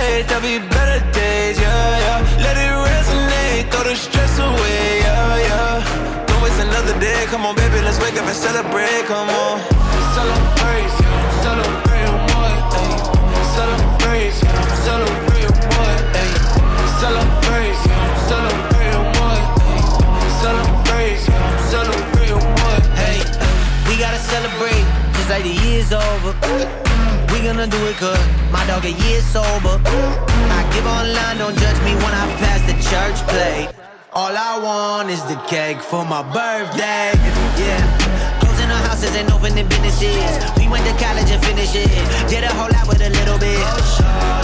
We 0.00 0.22
there'll 0.22 0.40
be 0.40 0.58
better 0.58 1.00
days, 1.12 1.60
yeah, 1.60 2.04
yeah. 2.04 2.44
Let 2.44 2.56
it 2.56 2.72
resonate, 2.88 3.70
throw 3.70 3.84
the 3.84 3.94
stress 3.94 4.38
away, 4.38 5.00
yeah, 5.04 5.48
yeah. 5.48 6.24
Don't 6.26 6.42
waste 6.42 6.58
another 6.58 6.98
day, 6.98 7.26
come 7.26 7.44
on, 7.44 7.54
baby, 7.54 7.82
let's 7.84 8.00
wake 8.00 8.16
up 8.16 8.24
and 8.24 8.34
celebrate, 8.34 9.04
come 9.04 9.28
on. 9.28 9.60
Celebrate, 10.16 10.90
celebrate 11.44 12.12
what. 12.32 12.72
Celebrate, 13.56 14.32
celebrate 14.32 14.99
wanna 27.60 27.72
do 27.76 27.86
it 27.86 27.98
good. 27.98 28.18
My 28.50 28.64
dog 28.66 28.84
a 28.84 28.92
year 28.92 29.20
sober. 29.20 29.76
I 29.84 30.60
give 30.72 30.86
online, 30.86 31.36
don't 31.36 31.56
judge 31.58 31.80
me 31.84 31.92
when 32.00 32.14
I 32.16 32.24
pass 32.40 32.60
the 32.64 32.76
church 32.88 33.18
plate. 33.28 33.68
All 34.12 34.32
I 34.32 34.58
want 34.64 35.10
is 35.10 35.22
the 35.24 35.36
cake 35.46 35.80
for 35.80 36.04
my 36.04 36.22
birthday. 36.22 37.12
Yeah. 37.60 38.40
Closing 38.40 38.68
the 38.68 38.80
houses 38.88 39.14
and 39.14 39.30
opening 39.30 39.68
businesses. 39.68 40.40
We 40.56 40.68
went 40.72 40.86
to 40.88 40.94
college 41.04 41.30
and 41.30 41.42
finished 41.44 41.76
it. 41.76 41.90
Did 42.30 42.44
a 42.44 42.52
whole 42.56 42.72
lot 42.72 42.88
with 42.88 43.02
a 43.02 43.10
little 43.10 43.38
bit. 43.38 43.60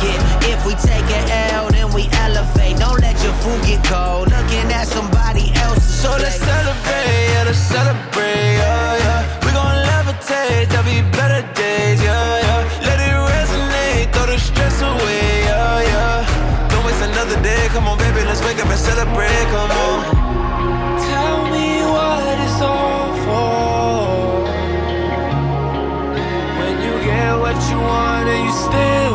Yeah. 0.05 0.53
If 0.53 0.61
we 0.67 0.75
take 0.75 1.09
an 1.09 1.25
L, 1.57 1.71
then 1.71 1.89
we 1.97 2.09
elevate. 2.21 2.77
Don't 2.77 3.01
let 3.01 3.17
your 3.25 3.33
food 3.41 3.61
get 3.65 3.83
cold. 3.85 4.29
Looking 4.29 4.69
at 4.77 4.87
somebody 4.89 5.53
else's. 5.65 5.89
So 6.03 6.11
let's 6.11 6.37
celebrate, 6.37 7.33
yeah, 7.33 7.45
let's 7.47 7.59
celebrate, 7.59 8.61
yeah, 8.61 9.05
yeah. 9.05 9.45
We 9.45 9.51
gon' 9.57 9.81
levitate, 9.89 10.69
there'll 10.69 10.85
be 10.85 11.01
better 11.17 11.56
come 17.77 17.89
on, 17.89 17.99
baby, 17.99 18.25
let's 18.25 18.43
wake 18.43 18.59
up 18.59 18.69
and 18.69 18.79
celebrate, 18.79 19.47
come 19.53 19.71
on. 19.71 19.99
Tell 21.13 21.39
me 21.53 21.69
what 21.95 22.39
it's 22.45 22.61
all 22.63 23.09
for. 23.25 24.45
When 26.61 26.75
you 26.85 26.95
get 27.05 27.33
what 27.45 27.59
you 27.71 27.79
want 27.79 28.29
and 28.33 28.45
you 28.47 28.53
still 28.67 29.06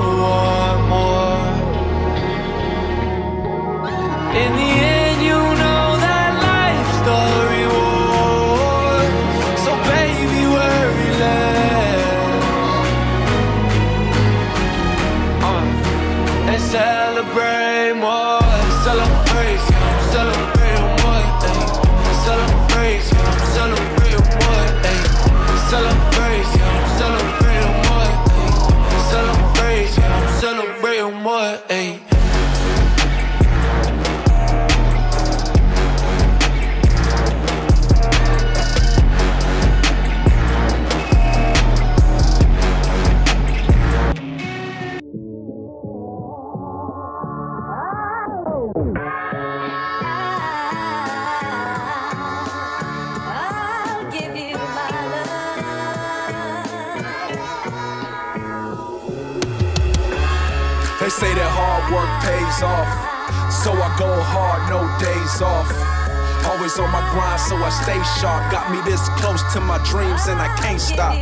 They 61.01 61.10
say 61.10 61.34
that 61.34 61.50
hard 61.50 61.89
work 61.89 62.05
pays 62.22 62.62
off. 62.62 62.86
So 63.50 63.74
I 63.74 63.89
go 63.98 64.22
hard, 64.22 64.70
no 64.70 64.86
days 65.01 65.41
off. 65.41 65.65
Always 66.46 66.77
on 66.77 66.93
my 66.93 67.01
grind, 67.10 67.41
so 67.41 67.58
I 67.58 67.74
stay 67.74 67.98
sharp. 68.22 68.46
Got 68.53 68.70
me 68.70 68.77
this 68.86 69.01
close 69.17 69.41
to 69.58 69.60
my 69.65 69.81
dreams, 69.89 70.29
and 70.29 70.38
I 70.38 70.46
can't 70.62 70.79
stop. 70.79 71.17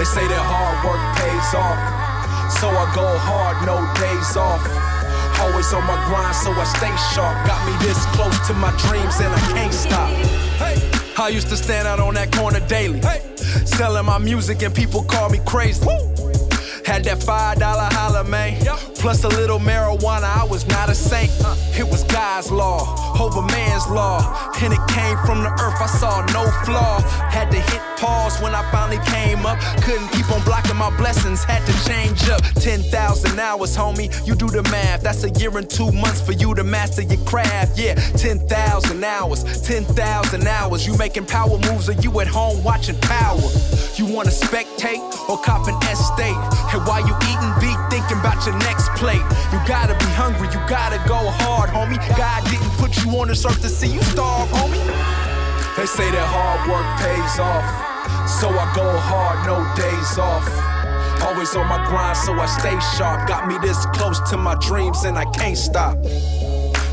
They 0.00 0.08
say 0.08 0.24
that 0.24 0.44
hard 0.48 0.80
work 0.80 1.02
pays 1.20 1.52
off. 1.52 1.76
So 2.56 2.72
I 2.72 2.88
go 2.96 3.04
hard, 3.20 3.60
no 3.68 3.84
days 4.00 4.32
off. 4.40 4.64
Always 5.44 5.68
on 5.76 5.84
my 5.84 6.00
grind, 6.08 6.32
so 6.40 6.48
I 6.48 6.64
stay 6.64 6.94
sharp. 7.12 7.36
Got 7.44 7.60
me 7.68 7.76
this 7.84 8.00
close 8.16 8.32
to 8.48 8.54
my 8.56 8.72
dreams, 8.88 9.20
and 9.20 9.28
I 9.28 9.40
can't 9.52 9.76
stop. 9.76 10.08
Hey. 10.56 10.80
I 11.20 11.28
used 11.28 11.48
to 11.52 11.56
stand 11.56 11.86
out 11.86 12.00
on 12.00 12.14
that 12.14 12.32
corner 12.32 12.64
daily, 12.64 13.02
selling 13.68 14.06
my 14.06 14.16
music, 14.16 14.62
and 14.62 14.74
people 14.74 15.04
call 15.04 15.28
me 15.28 15.38
crazy. 15.44 15.84
Had 16.90 17.04
that 17.04 17.22
five 17.22 17.60
dollar 17.60 17.88
holla, 17.92 18.24
man. 18.24 18.60
Plus 19.00 19.24
a 19.24 19.28
little 19.28 19.58
marijuana, 19.58 20.24
I 20.24 20.44
was 20.44 20.66
not 20.68 20.90
a 20.90 20.94
saint. 20.94 21.32
Uh, 21.42 21.56
it 21.72 21.88
was 21.88 22.04
God's 22.04 22.50
law 22.50 23.00
over 23.18 23.40
man's 23.40 23.88
law. 23.88 24.20
And 24.60 24.74
it 24.74 24.80
came 24.88 25.16
from 25.24 25.42
the 25.42 25.48
earth, 25.48 25.80
I 25.80 25.86
saw 25.86 26.20
no 26.36 26.44
flaw. 26.64 27.00
Had 27.30 27.50
to 27.50 27.60
hit 27.60 27.80
pause 27.96 28.40
when 28.42 28.54
I 28.54 28.62
finally 28.70 29.00
came 29.06 29.46
up. 29.46 29.58
Couldn't 29.82 30.08
keep 30.08 30.30
on 30.30 30.42
blocking 30.44 30.76
my 30.76 30.94
blessings, 30.98 31.44
had 31.44 31.64
to 31.66 31.88
change 31.88 32.28
up. 32.28 32.42
10,000 32.60 33.38
hours, 33.38 33.74
homie, 33.74 34.08
you 34.26 34.34
do 34.34 34.48
the 34.48 34.62
math. 34.64 35.02
That's 35.02 35.24
a 35.24 35.30
year 35.30 35.56
and 35.56 35.68
two 35.68 35.90
months 35.92 36.20
for 36.20 36.32
you 36.32 36.54
to 36.54 36.64
master 36.64 37.02
your 37.02 37.24
craft. 37.24 37.78
Yeah, 37.78 37.94
10,000 37.94 39.04
hours, 39.04 39.62
10,000 39.62 40.46
hours. 40.46 40.86
You 40.86 40.96
making 40.98 41.24
power 41.24 41.58
moves 41.70 41.88
or 41.88 41.92
you 41.92 42.20
at 42.20 42.26
home 42.26 42.62
watching 42.62 42.98
power. 43.00 43.40
You 43.96 44.06
wanna 44.06 44.30
spectate 44.30 45.00
or 45.28 45.38
cop 45.42 45.68
an 45.68 45.76
estate? 45.88 46.36
And 46.72 46.86
while 46.86 47.06
you 47.06 47.14
eating, 47.28 47.52
plate. 49.00 49.24
You 49.50 49.58
gotta 49.66 49.96
be 49.96 50.04
hungry, 50.12 50.46
you 50.52 50.60
gotta 50.68 51.00
go 51.08 51.18
hard, 51.40 51.70
homie. 51.70 51.98
God 52.16 52.44
didn't 52.52 52.70
put 52.76 52.92
you 53.02 53.10
on 53.18 53.28
this 53.28 53.44
earth 53.46 53.60
to 53.62 53.68
see 53.68 53.88
you 53.88 54.02
starve, 54.12 54.48
homie. 54.52 54.84
They 55.76 55.86
say 55.86 56.10
that 56.12 56.28
hard 56.28 56.60
work 56.68 56.84
pays 57.00 57.40
off. 57.40 57.64
So 58.28 58.48
I 58.52 58.66
go 58.76 58.86
hard, 59.10 59.38
no 59.48 59.56
days 59.74 60.18
off. 60.18 60.44
Always 61.24 61.56
on 61.56 61.66
my 61.66 61.80
grind, 61.88 62.16
so 62.16 62.34
I 62.34 62.46
stay 62.46 62.76
sharp. 62.96 63.26
Got 63.26 63.48
me 63.48 63.56
this 63.58 63.86
close 63.96 64.20
to 64.30 64.36
my 64.36 64.54
dreams, 64.56 65.04
and 65.04 65.16
I 65.18 65.24
can't 65.32 65.56
stop. 65.56 65.96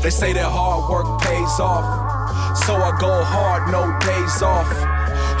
They 0.02 0.10
say 0.10 0.32
that 0.32 0.50
hard 0.50 0.88
work 0.90 1.20
pays 1.20 1.60
off. 1.60 2.56
So 2.64 2.74
I 2.74 2.96
go 2.98 3.22
hard, 3.22 3.70
no 3.70 3.82
days 4.00 4.42
off. 4.42 4.97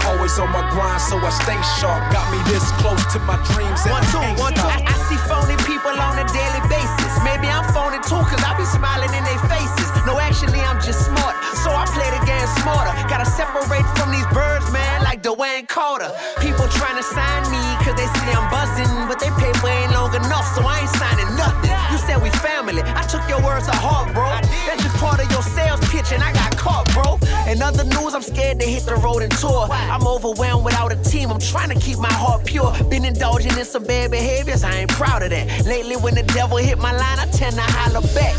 Always 0.08 0.38
on 0.40 0.48
my 0.56 0.64
grind, 0.72 1.04
so 1.04 1.20
I 1.20 1.28
stay 1.28 1.60
sharp. 1.76 2.00
Got 2.08 2.32
me 2.32 2.40
this 2.48 2.64
close 2.80 3.04
to 3.12 3.20
my 3.28 3.36
dreams, 3.52 3.84
and 3.84 3.92
One, 3.92 4.00
I 4.00 4.08
two, 4.08 4.24
one, 4.40 4.54
two. 4.56 4.64
I, 4.64 4.80
I 4.88 4.96
see 5.04 5.20
phony 5.28 5.52
people 5.68 5.92
on 5.92 6.16
a 6.16 6.24
daily 6.32 6.64
basis. 6.64 7.12
Maybe 7.20 7.44
I'm 7.44 7.60
phony 7.76 8.00
too, 8.08 8.16
cause 8.24 8.40
I 8.40 8.56
be 8.56 8.64
smiling 8.64 9.12
in 9.12 9.20
their 9.28 9.42
faces. 9.52 9.84
No, 10.08 10.16
actually, 10.16 10.64
I'm 10.64 10.80
just 10.80 11.04
smart. 11.04 11.36
So 11.60 11.68
I 11.76 11.84
play 11.92 12.08
the 12.08 12.24
game 12.24 12.48
smarter. 12.64 12.96
Gotta 13.12 13.28
separate 13.28 13.84
from 14.00 14.08
these 14.08 14.24
birds, 14.32 14.64
man, 14.72 15.04
like 15.04 15.20
Dwayne 15.20 15.68
Carter. 15.68 16.08
People 16.40 16.64
trying 16.72 16.96
to 16.96 17.04
sign 17.04 17.44
me, 17.52 17.60
cause 17.84 17.92
they 18.00 18.08
see 18.08 18.32
I'm 18.32 18.48
buzzing. 18.48 18.88
But 19.12 19.17
paper 19.58 19.72
ain't 19.72 19.92
long 19.92 20.14
enough, 20.14 20.46
so 20.54 20.62
I 20.62 20.80
ain't 20.80 20.90
signing 20.90 21.34
nothing. 21.36 21.70
You 21.90 21.98
said 21.98 22.22
we 22.22 22.30
family. 22.30 22.82
I 22.82 23.02
took 23.02 23.26
your 23.28 23.42
words 23.42 23.66
to 23.66 23.74
heart, 23.74 24.12
bro. 24.14 24.28
That's 24.66 24.82
just 24.82 24.96
part 24.96 25.20
of 25.20 25.30
your 25.30 25.42
sales 25.42 25.80
pitch, 25.90 26.12
and 26.12 26.22
I 26.22 26.32
got 26.32 26.56
caught, 26.56 26.86
bro. 26.94 27.18
In 27.50 27.62
other 27.62 27.84
news, 27.84 28.14
I'm 28.14 28.22
scared 28.22 28.60
to 28.60 28.66
hit 28.66 28.84
the 28.84 28.96
road 28.96 29.22
and 29.22 29.32
tour. 29.32 29.68
I'm 29.70 30.06
overwhelmed 30.06 30.64
without 30.64 30.92
a 30.92 30.96
team. 30.96 31.30
I'm 31.30 31.40
trying 31.40 31.70
to 31.70 31.78
keep 31.78 31.98
my 31.98 32.12
heart 32.12 32.44
pure. 32.44 32.72
Been 32.90 33.04
indulging 33.04 33.56
in 33.56 33.64
some 33.64 33.84
bad 33.84 34.10
behaviors. 34.10 34.64
I 34.64 34.72
ain't 34.72 34.90
proud 34.90 35.22
of 35.22 35.30
that. 35.30 35.64
Lately, 35.66 35.96
when 35.96 36.14
the 36.14 36.24
devil 36.34 36.58
hit 36.58 36.78
my 36.78 36.92
line, 36.92 37.18
I 37.18 37.26
tend 37.26 37.56
to 37.56 37.62
holler 37.62 38.06
back. 38.14 38.36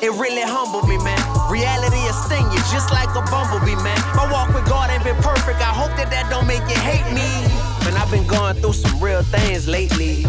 It 0.00 0.12
really 0.12 0.42
humbled 0.42 0.88
me, 0.88 0.96
man. 0.98 1.18
Reality 1.50 1.98
is 2.06 2.16
sting 2.24 2.46
you 2.52 2.60
just 2.70 2.92
like 2.92 3.10
a 3.16 3.22
bumblebee, 3.30 3.74
man. 3.82 3.98
My 4.14 4.30
walk 4.30 4.54
with 4.54 4.66
God 4.68 4.90
ain't 4.90 5.02
been 5.02 5.16
perfect. 5.16 5.58
I 5.58 5.74
hope 5.74 5.90
that 5.96 6.10
that 6.10 6.30
don't 6.30 6.46
make 6.46 6.62
you 6.70 6.78
hate 6.78 7.06
me. 7.12 7.67
Man, 7.88 7.96
I've 7.96 8.10
been 8.10 8.26
going 8.26 8.54
through 8.56 8.74
some 8.74 9.02
real 9.02 9.22
things 9.22 9.66
lately. 9.66 10.24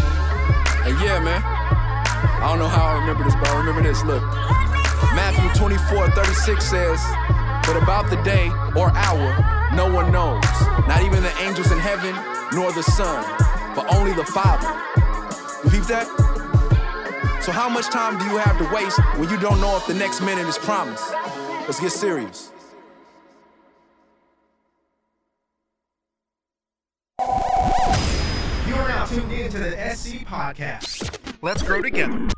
And 0.86 0.96
yeah, 0.98 1.20
man. 1.20 1.42
I 1.44 2.46
don't 2.48 2.58
know 2.58 2.68
how 2.68 2.86
I 2.86 3.00
remember 3.00 3.22
this, 3.22 3.34
but 3.34 3.48
I 3.48 3.58
remember 3.58 3.82
this. 3.82 4.02
Look. 4.02 4.22
Matthew 5.12 5.60
24, 5.60 6.08
36 6.12 6.64
says, 6.64 6.98
But 7.66 7.76
about 7.76 8.08
the 8.08 8.16
day 8.22 8.48
or 8.74 8.90
hour, 8.96 9.76
no 9.76 9.92
one 9.92 10.10
knows. 10.10 10.42
Not 10.88 11.02
even 11.02 11.22
the 11.22 11.36
angels 11.42 11.70
in 11.70 11.78
heaven, 11.78 12.16
nor 12.54 12.72
the 12.72 12.82
Son, 12.82 13.22
but 13.76 13.94
only 13.94 14.14
the 14.14 14.24
Father. 14.24 14.72
You 15.62 15.68
peep 15.68 15.84
that? 15.92 16.08
So 17.42 17.52
how 17.52 17.68
much 17.68 17.90
time 17.90 18.16
do 18.16 18.24
you 18.24 18.38
have 18.38 18.56
to 18.56 18.74
waste 18.74 18.98
when 19.18 19.28
you 19.28 19.38
don't 19.38 19.60
know 19.60 19.76
if 19.76 19.86
the 19.86 19.92
next 19.92 20.22
minute 20.22 20.48
is 20.48 20.56
promised? 20.56 21.12
Let's 21.68 21.78
get 21.78 21.92
serious. 21.92 22.52
Tuned 29.10 29.32
in 29.32 29.50
to 29.50 29.58
the 29.58 29.94
SC 29.96 30.24
Podcast. 30.24 31.18
Let's 31.42 31.64
grow 31.64 31.82
together. 31.82 32.28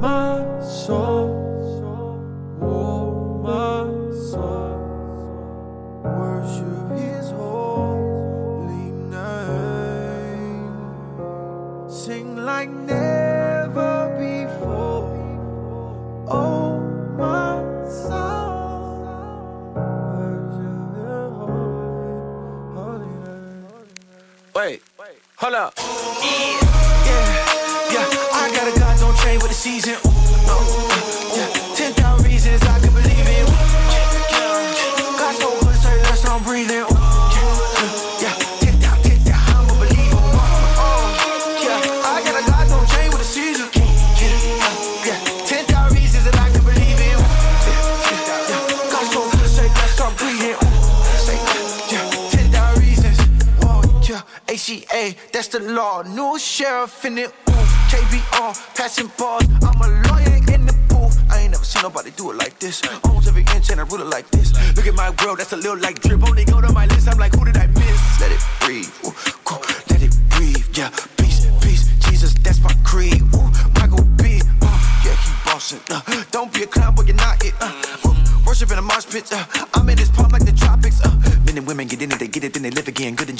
my 0.00 0.61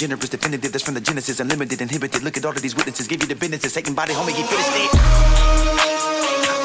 generous, 0.02 0.28
definitive. 0.28 0.73
That's 0.73 0.85
from 0.85 0.94
the 0.94 1.00
Genesis, 1.00 1.38
unlimited, 1.38 1.80
inhibited. 1.80 2.25
Look 2.25 2.37
at 2.37 2.44
all 2.44 2.50
of 2.50 2.61
these 2.61 2.75
witnesses, 2.75 3.06
give 3.06 3.23
you 3.23 3.28
the 3.28 3.37
business. 3.37 3.73
Taking 3.73 3.94
body, 3.94 4.12
homie, 4.12 4.32
he 4.32 4.42
finished 4.42 4.75
it. 4.75 4.90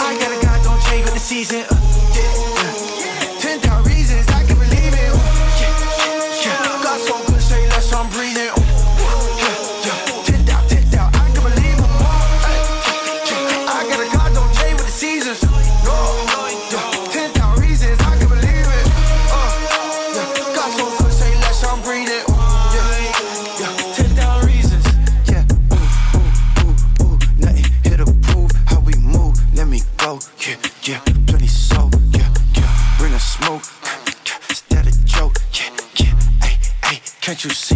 I 0.10 0.18
got 0.20 0.32
a 0.36 0.42
God, 0.44 0.64
don't 0.64 0.82
change 0.90 1.06
with 1.06 1.14
the 1.14 1.20
season. 1.20 1.87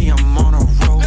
See 0.02 0.10
I'm 0.10 0.38
on 0.38 0.54
a 0.54 0.62
roll? 0.86 1.00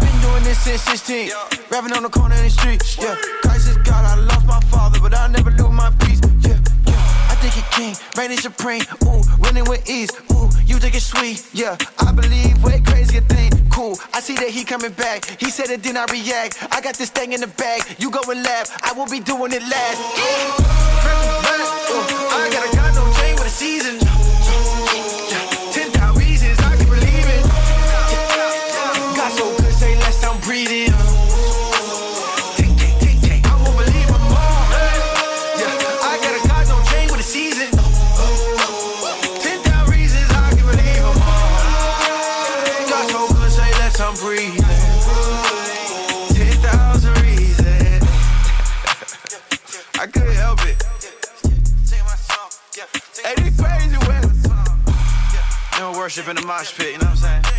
Been 0.00 0.16
doing 0.20 0.44
this 0.44 0.58
since 0.58 0.82
16. 0.82 1.30
Rapping 1.70 1.92
on 1.92 2.02
the 2.02 2.08
corner 2.08 2.34
in 2.36 2.44
the 2.44 2.50
street. 2.50 2.82
Yeah. 2.98 3.16
Christ 3.42 3.68
is 3.68 3.76
God. 3.78 4.04
I 4.04 4.14
lost 4.20 4.46
my 4.46 4.60
father, 4.72 4.98
but 5.00 5.14
I 5.14 5.28
never 5.28 5.50
lose 5.50 5.72
my 5.72 5.90
peace. 6.00 6.20
Yeah, 6.40 6.58
yeah. 6.86 7.32
I 7.32 7.34
think 7.40 7.54
he 7.54 7.62
king, 7.76 7.94
reigning 8.16 8.38
supreme. 8.38 8.82
Ooh, 9.04 9.22
winning 9.38 9.64
with 9.64 9.88
ease. 9.88 10.10
Ooh, 10.32 10.48
you 10.66 10.76
think 10.78 10.94
it's 10.94 11.06
sweet. 11.06 11.46
Yeah, 11.52 11.76
I 11.98 12.12
believe 12.12 12.62
way 12.62 12.80
crazy 12.80 13.18
a 13.18 13.20
thing. 13.22 13.50
Cool, 13.70 13.96
I 14.12 14.20
see 14.20 14.36
that 14.36 14.50
he 14.50 14.64
coming 14.64 14.92
back. 14.92 15.24
He 15.40 15.50
said 15.50 15.70
it, 15.70 15.82
then 15.82 15.96
I 15.96 16.04
react. 16.10 16.66
I 16.70 16.80
got 16.80 16.94
this 16.96 17.10
thing 17.10 17.32
in 17.32 17.40
the 17.40 17.52
bag. 17.62 17.82
You 17.98 18.10
go 18.10 18.20
and 18.30 18.42
laugh. 18.42 18.66
I 18.82 18.92
will 18.92 19.08
be 19.08 19.20
doing 19.20 19.52
it 19.52 19.62
last. 19.62 19.98
Yeah. 20.18 20.56
Back. 21.06 21.60
Ooh, 21.92 22.04
I 22.36 22.48
got 22.52 22.62
a 22.66 22.94
no 22.94 23.04
chain 23.18 23.34
with 23.36 23.46
a 23.46 23.50
season. 23.50 24.05
In 56.18 56.34
the 56.34 56.46
mosh 56.46 56.74
pit, 56.74 56.94
you 56.94 56.98
know 56.98 57.08
what 57.08 57.24
I'm 57.24 57.44
saying? 57.44 57.52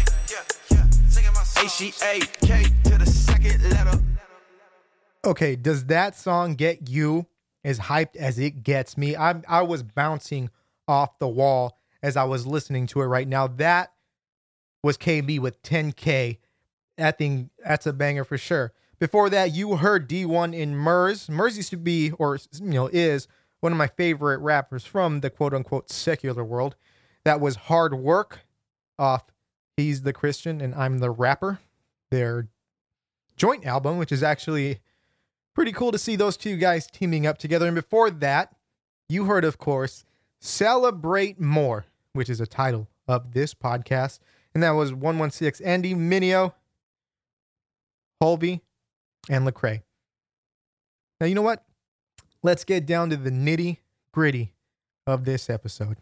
H-E-A-K 1.64 2.64
to 2.86 2.98
the 2.98 3.06
second 3.06 3.62
letter. 3.70 4.02
Okay, 5.24 5.56
does 5.56 5.86
that 5.86 6.16
song 6.16 6.56
get 6.56 6.90
you 6.90 7.28
as 7.64 7.78
hyped 7.82 8.16
as 8.16 8.40
it 8.40 8.64
gets 8.64 8.98
me? 8.98 9.16
I'm 9.16 9.44
I 9.48 9.62
was 9.62 9.84
bouncing 9.84 10.50
off 10.88 11.20
the 11.20 11.28
wall 11.28 11.78
as 12.02 12.18
I 12.18 12.24
was 12.24 12.48
listening 12.48 12.88
to 12.88 13.02
it 13.02 13.06
right 13.06 13.28
now. 13.28 13.46
That 13.46 13.94
was 14.82 14.98
KB 14.98 15.40
with 15.40 15.62
10K. 15.62 16.40
That 16.98 17.20
thing, 17.20 17.52
that's 17.64 17.86
a 17.86 17.94
banger 17.94 18.24
for 18.24 18.40
sure. 18.40 18.74
Before 18.98 19.30
that, 19.30 19.54
you 19.54 19.76
heard 19.76 20.08
Dee-1 20.08 20.56
in 20.56 20.76
Murs. 20.76 21.30
Murs 21.30 21.58
used 21.58 21.70
to 21.70 21.78
be, 21.78 22.10
or 22.14 22.40
you 22.60 22.72
know, 22.72 22.90
is 22.92 23.28
one 23.60 23.72
of 23.72 23.78
my 23.78 23.88
favorite 23.88 24.40
rappers 24.40 24.84
from 24.84 25.20
the 25.20 25.30
quote 25.30 25.54
unquote 25.54 25.92
secular 25.92 26.44
world. 26.44 26.76
That 27.24 27.40
was 27.40 27.56
Hard 27.56 27.94
Work 27.94 28.47
off 29.00 29.26
He's 29.78 30.02
the 30.02 30.12
Christian 30.12 30.60
and 30.60 30.74
I'm 30.74 30.98
the 30.98 31.12
Rapper. 31.12 31.60
Their 32.10 32.48
joint 33.36 33.66
album, 33.66 34.00
which 34.00 34.12
is 34.12 34.24
actually 34.24 34.80
pretty 35.54 35.72
cool 35.72 35.92
to 35.92 36.00
see 36.00 36.16
those 36.16 36.36
two 36.36 36.58
guys 36.58 36.88
teaming 36.88 37.28
up 37.28 37.38
together. 37.38 37.68
And 37.68 37.76
before 37.76 38.10
that, 38.10 38.56
you 39.08 39.26
heard, 39.26 39.46
of 39.46 39.60
course, 39.60 40.04
Celebrate 40.40 41.40
More, 41.40 41.86
which 42.14 42.30
is 42.30 42.42
a 42.42 42.48
title 42.48 42.88
of 43.08 43.34
this 43.34 43.54
podcast. 43.54 44.20
And 44.56 44.64
that 44.64 44.72
was 44.72 44.94
116 44.94 45.66
Andy 45.66 45.94
Mineo, 45.94 46.54
Hulvey, 48.22 48.62
and 49.30 49.48
Lecrae. 49.48 49.84
Now, 51.22 51.28
you 51.28 51.36
know 51.36 51.44
what? 51.44 51.64
Let's 52.42 52.64
get 52.64 52.88
down 52.88 53.12
to 53.12 53.18
the 53.18 53.30
nitty 53.30 53.78
gritty 54.12 54.54
of 55.06 55.26
this 55.26 55.50
episode 55.52 55.98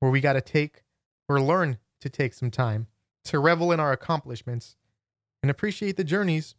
where 0.00 0.10
we 0.10 0.22
got 0.22 0.34
to 0.34 0.40
take 0.40 0.82
or 1.28 1.40
learn 1.40 1.78
to 2.00 2.08
take 2.08 2.34
some 2.34 2.50
time 2.50 2.86
to 3.24 3.38
revel 3.38 3.72
in 3.72 3.80
our 3.80 3.92
accomplishments 3.92 4.76
and 5.42 5.50
appreciate 5.50 5.96
the 5.96 6.04
journeys 6.04 6.54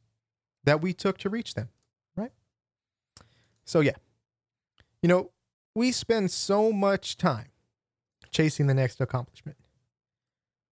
that 0.63 0.81
we 0.81 0.93
took 0.93 1.17
to 1.19 1.29
reach 1.29 1.53
them, 1.53 1.69
right? 2.15 2.31
So, 3.65 3.79
yeah, 3.79 3.95
you 5.01 5.09
know, 5.09 5.31
we 5.75 5.91
spend 5.91 6.31
so 6.31 6.71
much 6.71 7.17
time 7.17 7.47
chasing 8.31 8.67
the 8.67 8.73
next 8.73 8.99
accomplishment. 8.99 9.57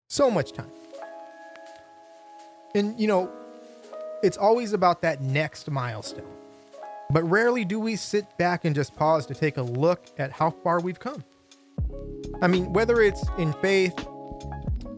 So 0.09 0.31
much 0.31 0.53
time. 0.53 0.71
And, 2.75 2.99
you 2.99 3.07
know, 3.07 3.31
it's 4.23 4.37
always 4.37 4.73
about 4.73 5.03
that 5.03 5.21
next 5.21 5.71
milestone. 5.71 6.25
But 7.11 7.25
rarely 7.25 7.65
do 7.65 7.79
we 7.79 7.97
sit 7.97 8.39
back 8.39 8.65
and 8.65 8.75
just 8.75 8.97
pause 8.97 9.27
to 9.27 9.35
take 9.35 9.59
a 9.59 9.63
look 9.63 10.07
at 10.17 10.33
how 10.33 10.51
far 10.51 10.81
we've 10.81 10.99
come. 10.99 11.25
I 12.41 12.47
mean, 12.47 12.73
whether 12.73 13.01
it's 13.01 13.25
in 13.39 13.53
faith, 13.55 13.95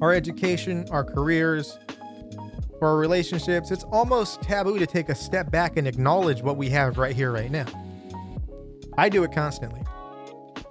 our 0.01 0.13
education, 0.13 0.87
our 0.91 1.05
careers, 1.05 1.79
or 2.81 2.89
our 2.89 2.97
relationships, 2.97 3.71
it's 3.71 3.85
almost 3.85 4.43
taboo 4.43 4.79
to 4.79 4.87
take 4.87 5.09
a 5.09 5.15
step 5.15 5.51
back 5.51 5.77
and 5.77 5.87
acknowledge 5.87 6.43
what 6.43 6.57
we 6.57 6.69
have 6.71 6.99
right 6.99 7.15
here, 7.15 7.33
right 7.33 7.51
now. 7.51 7.67
I 8.97 9.09
do 9.09 9.25
it 9.25 9.33
constantly. 9.33 9.83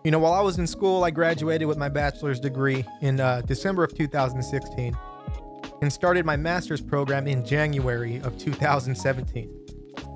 You 0.04 0.12
know, 0.12 0.20
while 0.20 0.34
I 0.34 0.42
was 0.42 0.58
in 0.58 0.68
school, 0.68 1.04
I 1.04 1.12
graduated 1.12 1.68
with 1.68 1.78
my 1.78 1.90
bachelor's 1.90 2.40
degree 2.40 2.86
in 3.02 3.20
uh, 3.20 3.42
December 3.42 3.84
of 3.84 3.96
2016 3.96 4.98
and 5.82 5.92
started 5.92 6.26
my 6.26 6.36
master's 6.36 6.82
program 6.82 7.28
in 7.28 7.46
January 7.46 8.18
of 8.18 8.38
2017. 8.38 9.60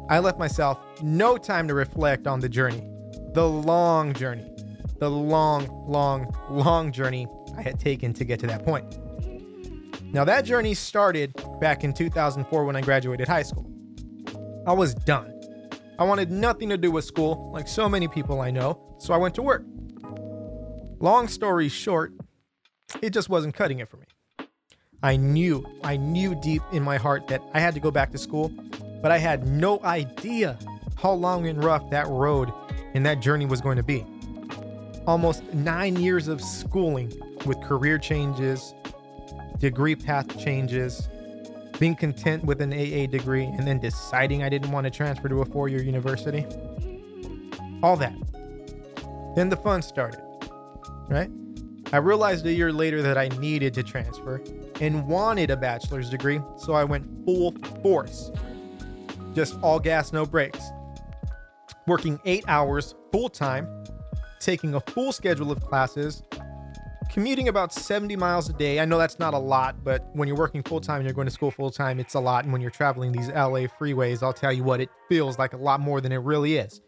I 0.09 0.19
left 0.19 0.39
myself 0.39 0.79
no 1.01 1.37
time 1.37 1.67
to 1.67 1.73
reflect 1.73 2.27
on 2.27 2.39
the 2.39 2.49
journey, 2.49 2.83
the 3.33 3.47
long 3.47 4.13
journey, 4.13 4.49
the 4.99 5.09
long, 5.09 5.67
long, 5.87 6.33
long 6.49 6.91
journey 6.91 7.27
I 7.57 7.61
had 7.61 7.79
taken 7.79 8.13
to 8.13 8.23
get 8.23 8.39
to 8.41 8.47
that 8.47 8.65
point. 8.65 8.85
Now, 10.13 10.23
that 10.23 10.45
journey 10.45 10.73
started 10.73 11.33
back 11.59 11.83
in 11.83 11.93
2004 11.93 12.65
when 12.65 12.75
I 12.75 12.81
graduated 12.81 13.27
high 13.27 13.43
school. 13.43 13.69
I 14.65 14.73
was 14.73 14.93
done. 14.93 15.33
I 15.99 16.03
wanted 16.03 16.31
nothing 16.31 16.69
to 16.69 16.77
do 16.77 16.91
with 16.91 17.05
school, 17.05 17.51
like 17.53 17.67
so 17.67 17.89
many 17.89 18.07
people 18.07 18.39
I 18.39 18.51
know, 18.51 18.95
so 18.99 19.13
I 19.13 19.17
went 19.17 19.35
to 19.35 19.41
work. 19.41 19.65
Long 20.99 21.27
story 21.27 21.69
short, 21.69 22.13
it 23.01 23.11
just 23.11 23.29
wasn't 23.29 23.53
cutting 23.53 23.79
it 23.79 23.89
for 23.89 23.97
me. 23.97 24.05
I 25.03 25.15
knew, 25.15 25.65
I 25.83 25.97
knew 25.97 26.35
deep 26.35 26.61
in 26.71 26.83
my 26.83 26.97
heart 26.97 27.27
that 27.27 27.41
I 27.53 27.59
had 27.59 27.73
to 27.75 27.79
go 27.79 27.91
back 27.91 28.11
to 28.11 28.17
school, 28.17 28.51
but 29.01 29.11
I 29.11 29.17
had 29.17 29.47
no 29.47 29.79
idea 29.83 30.57
how 30.95 31.11
long 31.11 31.47
and 31.47 31.63
rough 31.63 31.89
that 31.91 32.07
road 32.07 32.51
and 32.93 33.05
that 33.05 33.19
journey 33.19 33.45
was 33.45 33.61
going 33.61 33.77
to 33.77 33.83
be. 33.83 34.05
Almost 35.07 35.41
nine 35.53 35.95
years 35.95 36.27
of 36.27 36.41
schooling 36.41 37.13
with 37.45 37.61
career 37.61 37.97
changes, 37.97 38.73
degree 39.57 39.95
path 39.95 40.37
changes, 40.37 41.07
being 41.79 41.95
content 41.95 42.43
with 42.43 42.61
an 42.61 42.73
AA 42.73 43.09
degree, 43.09 43.45
and 43.45 43.65
then 43.65 43.79
deciding 43.79 44.43
I 44.43 44.49
didn't 44.49 44.69
want 44.71 44.83
to 44.83 44.91
transfer 44.91 45.29
to 45.29 45.41
a 45.41 45.45
four 45.45 45.69
year 45.69 45.81
university. 45.81 46.45
All 47.81 47.95
that. 47.95 48.15
Then 49.33 49.47
the 49.47 49.55
fun 49.55 49.81
started, 49.81 50.21
right? 51.07 51.31
I 51.93 51.97
realized 51.97 52.45
a 52.45 52.51
year 52.51 52.73
later 52.73 53.01
that 53.01 53.17
I 53.17 53.29
needed 53.39 53.73
to 53.75 53.83
transfer 53.83 54.41
and 54.81 55.07
wanted 55.07 55.51
a 55.51 55.55
bachelor's 55.55 56.09
degree, 56.09 56.41
so 56.57 56.73
I 56.73 56.83
went 56.83 57.05
full 57.23 57.53
force. 57.81 58.29
Just 59.33 59.57
all 59.61 59.79
gas, 59.79 60.11
no 60.11 60.25
brakes. 60.25 60.65
Working 61.85 62.19
eight 62.25 62.43
hours 62.49 62.93
full 63.13 63.29
time, 63.29 63.69
taking 64.39 64.75
a 64.75 64.79
full 64.81 65.11
schedule 65.11 65.51
of 65.51 65.61
classes, 65.61 66.23
commuting 67.09 67.47
about 67.47 67.73
70 67.73 68.15
miles 68.15 68.49
a 68.49 68.53
day. 68.53 68.79
I 68.79 68.85
know 68.85 68.97
that's 68.97 69.19
not 69.19 69.33
a 69.33 69.37
lot, 69.37 69.83
but 69.83 70.07
when 70.13 70.27
you're 70.27 70.37
working 70.37 70.63
full 70.63 70.81
time 70.81 70.97
and 70.97 71.05
you're 71.05 71.13
going 71.13 71.27
to 71.27 71.33
school 71.33 71.51
full 71.51 71.71
time, 71.71 71.99
it's 71.99 72.13
a 72.13 72.19
lot. 72.19 72.43
And 72.43 72.53
when 72.53 72.61
you're 72.61 72.71
traveling 72.71 73.11
these 73.11 73.29
LA 73.29 73.67
freeways, 73.79 74.21
I'll 74.21 74.33
tell 74.33 74.53
you 74.53 74.63
what, 74.63 74.81
it 74.81 74.89
feels 75.09 75.39
like 75.39 75.53
a 75.53 75.57
lot 75.57 75.79
more 75.79 76.01
than 76.01 76.11
it 76.11 76.17
really 76.17 76.57
is. 76.57 76.81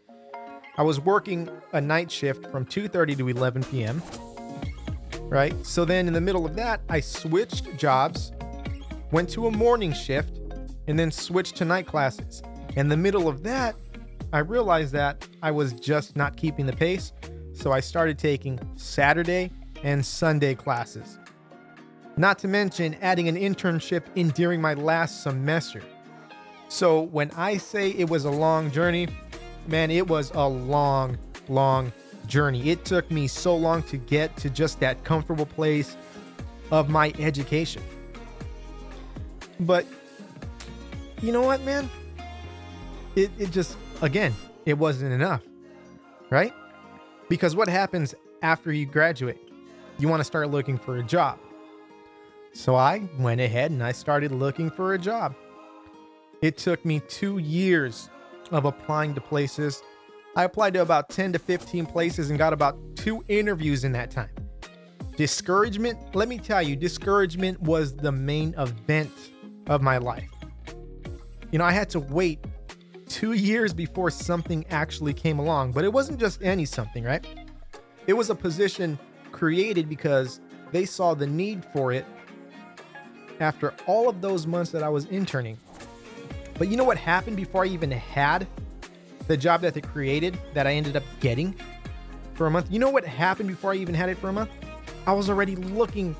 I 0.76 0.82
was 0.82 1.00
working 1.00 1.48
a 1.72 1.80
night 1.80 2.10
shift 2.10 2.46
from 2.50 2.64
2:30 2.64 3.18
to 3.18 3.28
11 3.28 3.64
p.m. 3.64 4.02
Right? 5.22 5.54
So 5.64 5.84
then 5.84 6.06
in 6.06 6.12
the 6.12 6.20
middle 6.20 6.46
of 6.46 6.56
that, 6.56 6.80
I 6.88 7.00
switched 7.00 7.76
jobs, 7.76 8.32
went 9.12 9.28
to 9.30 9.46
a 9.46 9.50
morning 9.50 9.92
shift, 9.92 10.38
and 10.86 10.98
then 10.98 11.10
switched 11.10 11.56
to 11.56 11.64
night 11.64 11.86
classes. 11.86 12.42
In 12.76 12.88
the 12.88 12.96
middle 12.96 13.28
of 13.28 13.42
that, 13.42 13.74
I 14.32 14.38
realized 14.38 14.92
that 14.92 15.26
I 15.42 15.50
was 15.50 15.72
just 15.72 16.16
not 16.16 16.36
keeping 16.36 16.66
the 16.66 16.72
pace, 16.72 17.12
so 17.60 17.72
I 17.72 17.80
started 17.80 18.18
taking 18.18 18.58
Saturday 18.74 19.50
and 19.82 20.04
Sunday 20.04 20.54
classes. 20.54 21.18
Not 22.16 22.38
to 22.38 22.48
mention 22.48 22.96
adding 23.02 23.28
an 23.28 23.36
internship 23.36 24.04
in 24.16 24.30
during 24.30 24.62
my 24.62 24.74
last 24.74 25.22
semester. 25.22 25.82
So 26.68 27.02
when 27.02 27.30
I 27.32 27.58
say 27.58 27.90
it 27.90 28.08
was 28.08 28.24
a 28.24 28.30
long 28.30 28.70
journey, 28.70 29.08
man, 29.66 29.90
it 29.90 30.08
was 30.08 30.30
a 30.34 30.46
long, 30.46 31.18
long 31.48 31.92
journey. 32.26 32.70
It 32.70 32.84
took 32.84 33.10
me 33.10 33.26
so 33.26 33.54
long 33.54 33.82
to 33.84 33.98
get 33.98 34.36
to 34.38 34.48
just 34.48 34.80
that 34.80 35.04
comfortable 35.04 35.46
place 35.46 35.96
of 36.70 36.88
my 36.88 37.12
education. 37.18 37.82
But 39.60 39.86
you 41.20 41.30
know 41.32 41.42
what, 41.42 41.60
man? 41.62 41.90
It, 43.16 43.30
it 43.38 43.50
just, 43.50 43.76
again, 44.00 44.34
it 44.64 44.78
wasn't 44.78 45.12
enough, 45.12 45.42
right? 46.30 46.54
Because 47.30 47.54
what 47.54 47.68
happens 47.68 48.12
after 48.42 48.72
you 48.72 48.86
graduate? 48.86 49.38
You 50.00 50.08
want 50.08 50.18
to 50.18 50.24
start 50.24 50.50
looking 50.50 50.76
for 50.76 50.96
a 50.96 51.02
job. 51.02 51.38
So 52.52 52.74
I 52.74 53.08
went 53.20 53.40
ahead 53.40 53.70
and 53.70 53.84
I 53.84 53.92
started 53.92 54.32
looking 54.32 54.68
for 54.68 54.94
a 54.94 54.98
job. 54.98 55.36
It 56.42 56.58
took 56.58 56.84
me 56.84 57.00
two 57.06 57.38
years 57.38 58.10
of 58.50 58.64
applying 58.64 59.14
to 59.14 59.20
places. 59.20 59.80
I 60.34 60.42
applied 60.42 60.74
to 60.74 60.82
about 60.82 61.08
10 61.08 61.34
to 61.34 61.38
15 61.38 61.86
places 61.86 62.30
and 62.30 62.38
got 62.38 62.52
about 62.52 62.76
two 62.96 63.24
interviews 63.28 63.84
in 63.84 63.92
that 63.92 64.10
time. 64.10 64.30
Discouragement, 65.16 66.16
let 66.16 66.28
me 66.28 66.36
tell 66.36 66.62
you, 66.62 66.74
discouragement 66.74 67.60
was 67.60 67.94
the 67.94 68.10
main 68.10 68.54
event 68.58 69.12
of 69.68 69.82
my 69.82 69.98
life. 69.98 70.30
You 71.52 71.60
know, 71.60 71.64
I 71.64 71.70
had 71.70 71.90
to 71.90 72.00
wait 72.00 72.44
two 73.10 73.32
years 73.32 73.74
before 73.74 74.08
something 74.08 74.64
actually 74.70 75.12
came 75.12 75.38
along, 75.38 75.72
but 75.72 75.84
it 75.84 75.92
wasn't 75.92 76.18
just 76.18 76.40
any 76.42 76.64
something, 76.64 77.02
right? 77.04 77.26
It 78.06 78.12
was 78.12 78.30
a 78.30 78.34
position 78.34 78.98
created 79.32 79.88
because 79.88 80.40
they 80.70 80.86
saw 80.86 81.12
the 81.14 81.26
need 81.26 81.64
for 81.72 81.92
it 81.92 82.06
after 83.40 83.74
all 83.86 84.08
of 84.08 84.20
those 84.20 84.46
months 84.46 84.70
that 84.70 84.82
I 84.82 84.88
was 84.88 85.06
interning. 85.06 85.58
But 86.56 86.68
you 86.68 86.76
know 86.76 86.84
what 86.84 86.96
happened 86.96 87.36
before 87.36 87.64
I 87.64 87.68
even 87.68 87.90
had 87.90 88.46
the 89.26 89.36
job 89.36 89.60
that 89.62 89.74
they 89.74 89.80
created 89.80 90.38
that 90.54 90.66
I 90.66 90.72
ended 90.72 90.96
up 90.96 91.02
getting 91.18 91.54
for 92.34 92.46
a 92.46 92.50
month? 92.50 92.70
You 92.70 92.78
know 92.78 92.90
what 92.90 93.04
happened 93.04 93.48
before 93.48 93.72
I 93.72 93.76
even 93.76 93.94
had 93.94 94.08
it 94.08 94.18
for 94.18 94.28
a 94.28 94.32
month? 94.32 94.50
I 95.06 95.12
was 95.12 95.28
already 95.28 95.56
looking 95.56 96.14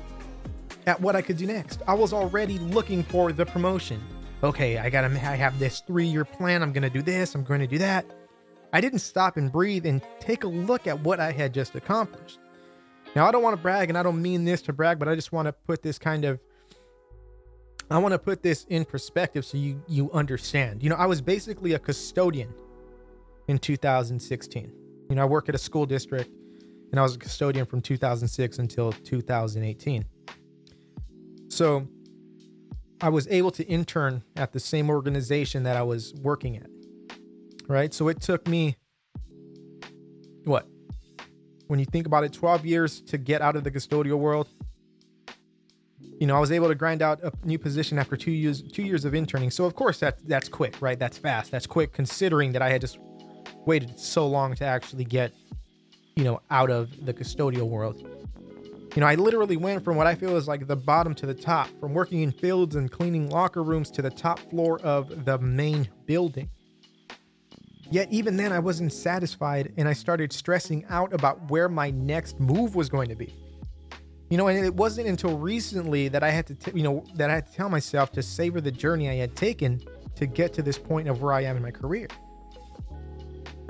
at 0.87 0.99
what 0.99 1.15
I 1.15 1.21
could 1.21 1.37
do 1.37 1.45
next. 1.45 1.81
I 1.87 1.93
was 1.93 2.11
already 2.11 2.57
looking 2.57 3.03
for 3.03 3.31
the 3.31 3.45
promotion. 3.45 4.01
Okay, 4.43 4.77
I 4.79 4.89
gotta 4.89 5.07
I 5.07 5.35
have 5.35 5.59
this 5.59 5.81
three-year 5.81 6.25
plan. 6.25 6.63
I'm 6.63 6.73
gonna 6.73 6.89
do 6.89 7.01
this, 7.01 7.35
I'm 7.35 7.43
gonna 7.43 7.67
do 7.67 7.77
that. 7.77 8.05
I 8.73 8.81
didn't 8.81 8.99
stop 8.99 9.37
and 9.37 9.51
breathe 9.51 9.85
and 9.85 10.01
take 10.19 10.43
a 10.43 10.47
look 10.47 10.87
at 10.87 10.99
what 11.01 11.19
I 11.19 11.31
had 11.31 11.53
just 11.53 11.75
accomplished. 11.75 12.39
Now, 13.15 13.27
I 13.27 13.31
don't 13.31 13.43
want 13.43 13.57
to 13.57 13.61
brag, 13.61 13.89
and 13.89 13.97
I 13.97 14.03
don't 14.03 14.21
mean 14.21 14.45
this 14.45 14.61
to 14.63 14.73
brag, 14.73 14.97
but 14.97 15.09
I 15.09 15.15
just 15.15 15.33
want 15.33 15.47
to 15.47 15.51
put 15.51 15.83
this 15.83 15.99
kind 15.99 16.25
of 16.25 16.39
I 17.91 17.97
want 17.97 18.13
to 18.13 18.19
put 18.19 18.41
this 18.41 18.65
in 18.69 18.85
perspective 18.85 19.43
so 19.43 19.57
you 19.57 19.83
you 19.87 20.09
understand. 20.11 20.81
You 20.81 20.89
know, 20.89 20.95
I 20.95 21.05
was 21.05 21.21
basically 21.21 21.73
a 21.73 21.79
custodian 21.79 22.53
in 23.47 23.59
2016. 23.59 24.71
You 25.09 25.15
know, 25.15 25.21
I 25.21 25.25
work 25.25 25.49
at 25.49 25.55
a 25.55 25.57
school 25.57 25.85
district 25.85 26.31
and 26.91 26.99
I 26.99 27.03
was 27.03 27.15
a 27.15 27.19
custodian 27.19 27.65
from 27.65 27.81
2006 27.81 28.59
until 28.59 28.93
2018. 28.93 30.05
So, 31.49 31.85
I 33.01 33.09
was 33.09 33.27
able 33.29 33.51
to 33.51 33.63
intern 33.67 34.23
at 34.35 34.51
the 34.51 34.59
same 34.59 34.89
organization 34.89 35.63
that 35.63 35.75
I 35.75 35.83
was 35.83 36.13
working 36.21 36.57
at. 36.57 36.69
Right? 37.67 37.93
So 37.93 38.07
it 38.07 38.21
took 38.21 38.47
me 38.47 38.77
what? 40.43 40.67
When 41.67 41.79
you 41.79 41.85
think 41.85 42.05
about 42.05 42.23
it, 42.23 42.33
12 42.33 42.65
years 42.65 43.01
to 43.01 43.17
get 43.17 43.41
out 43.41 43.55
of 43.55 43.63
the 43.63 43.71
custodial 43.71 44.17
world 44.17 44.47
you 46.21 46.27
know, 46.27 46.37
I 46.37 46.39
was 46.39 46.51
able 46.51 46.67
to 46.67 46.75
grind 46.75 47.01
out 47.01 47.19
a 47.23 47.33
new 47.43 47.57
position 47.57 47.97
after 47.97 48.15
two 48.15 48.29
years 48.29 48.61
two 48.61 48.83
years 48.83 49.05
of 49.05 49.15
interning. 49.15 49.49
So 49.49 49.65
of 49.65 49.73
course 49.73 49.99
that 50.01 50.19
that's 50.27 50.47
quick, 50.47 50.79
right? 50.79 50.99
That's 50.99 51.17
fast. 51.17 51.49
That's 51.49 51.65
quick 51.65 51.93
considering 51.93 52.51
that 52.51 52.61
I 52.61 52.69
had 52.69 52.79
just 52.79 52.99
waited 53.65 53.99
so 53.99 54.27
long 54.27 54.53
to 54.57 54.63
actually 54.63 55.03
get, 55.03 55.33
you 56.15 56.23
know, 56.23 56.39
out 56.51 56.69
of 56.69 57.07
the 57.07 57.11
custodial 57.11 57.67
world. 57.67 58.05
You 58.95 58.99
know, 58.99 59.07
I 59.07 59.15
literally 59.15 59.55
went 59.55 59.85
from 59.85 59.95
what 59.95 60.05
I 60.05 60.15
feel 60.15 60.35
is 60.35 60.49
like 60.49 60.67
the 60.67 60.75
bottom 60.75 61.15
to 61.15 61.25
the 61.25 61.33
top, 61.33 61.69
from 61.79 61.93
working 61.93 62.23
in 62.23 62.31
fields 62.31 62.75
and 62.75 62.91
cleaning 62.91 63.29
locker 63.29 63.63
rooms 63.63 63.89
to 63.91 64.01
the 64.01 64.09
top 64.09 64.37
floor 64.49 64.81
of 64.81 65.23
the 65.23 65.37
main 65.37 65.87
building. 66.05 66.49
Yet 67.89 68.09
even 68.11 68.35
then 68.35 68.51
I 68.51 68.59
wasn't 68.59 68.91
satisfied 68.91 69.73
and 69.77 69.87
I 69.87 69.93
started 69.93 70.33
stressing 70.33 70.85
out 70.89 71.13
about 71.13 71.49
where 71.49 71.69
my 71.69 71.91
next 71.91 72.37
move 72.39 72.75
was 72.75 72.89
going 72.89 73.07
to 73.07 73.15
be. 73.15 73.33
You 74.29 74.37
know, 74.37 74.47
and 74.47 74.65
it 74.65 74.75
wasn't 74.75 75.07
until 75.07 75.37
recently 75.37 76.09
that 76.09 76.23
I 76.23 76.29
had 76.29 76.47
to, 76.47 76.55
t- 76.55 76.71
you 76.73 76.83
know, 76.83 77.05
that 77.15 77.29
I 77.29 77.35
had 77.35 77.47
to 77.47 77.53
tell 77.53 77.69
myself 77.69 78.11
to 78.13 78.23
savor 78.23 78.59
the 78.59 78.71
journey 78.71 79.09
I 79.09 79.15
had 79.15 79.37
taken 79.37 79.81
to 80.15 80.25
get 80.25 80.53
to 80.53 80.61
this 80.61 80.77
point 80.77 81.07
of 81.07 81.21
where 81.21 81.31
I 81.31 81.43
am 81.43 81.55
in 81.55 81.63
my 81.63 81.71
career. 81.71 82.07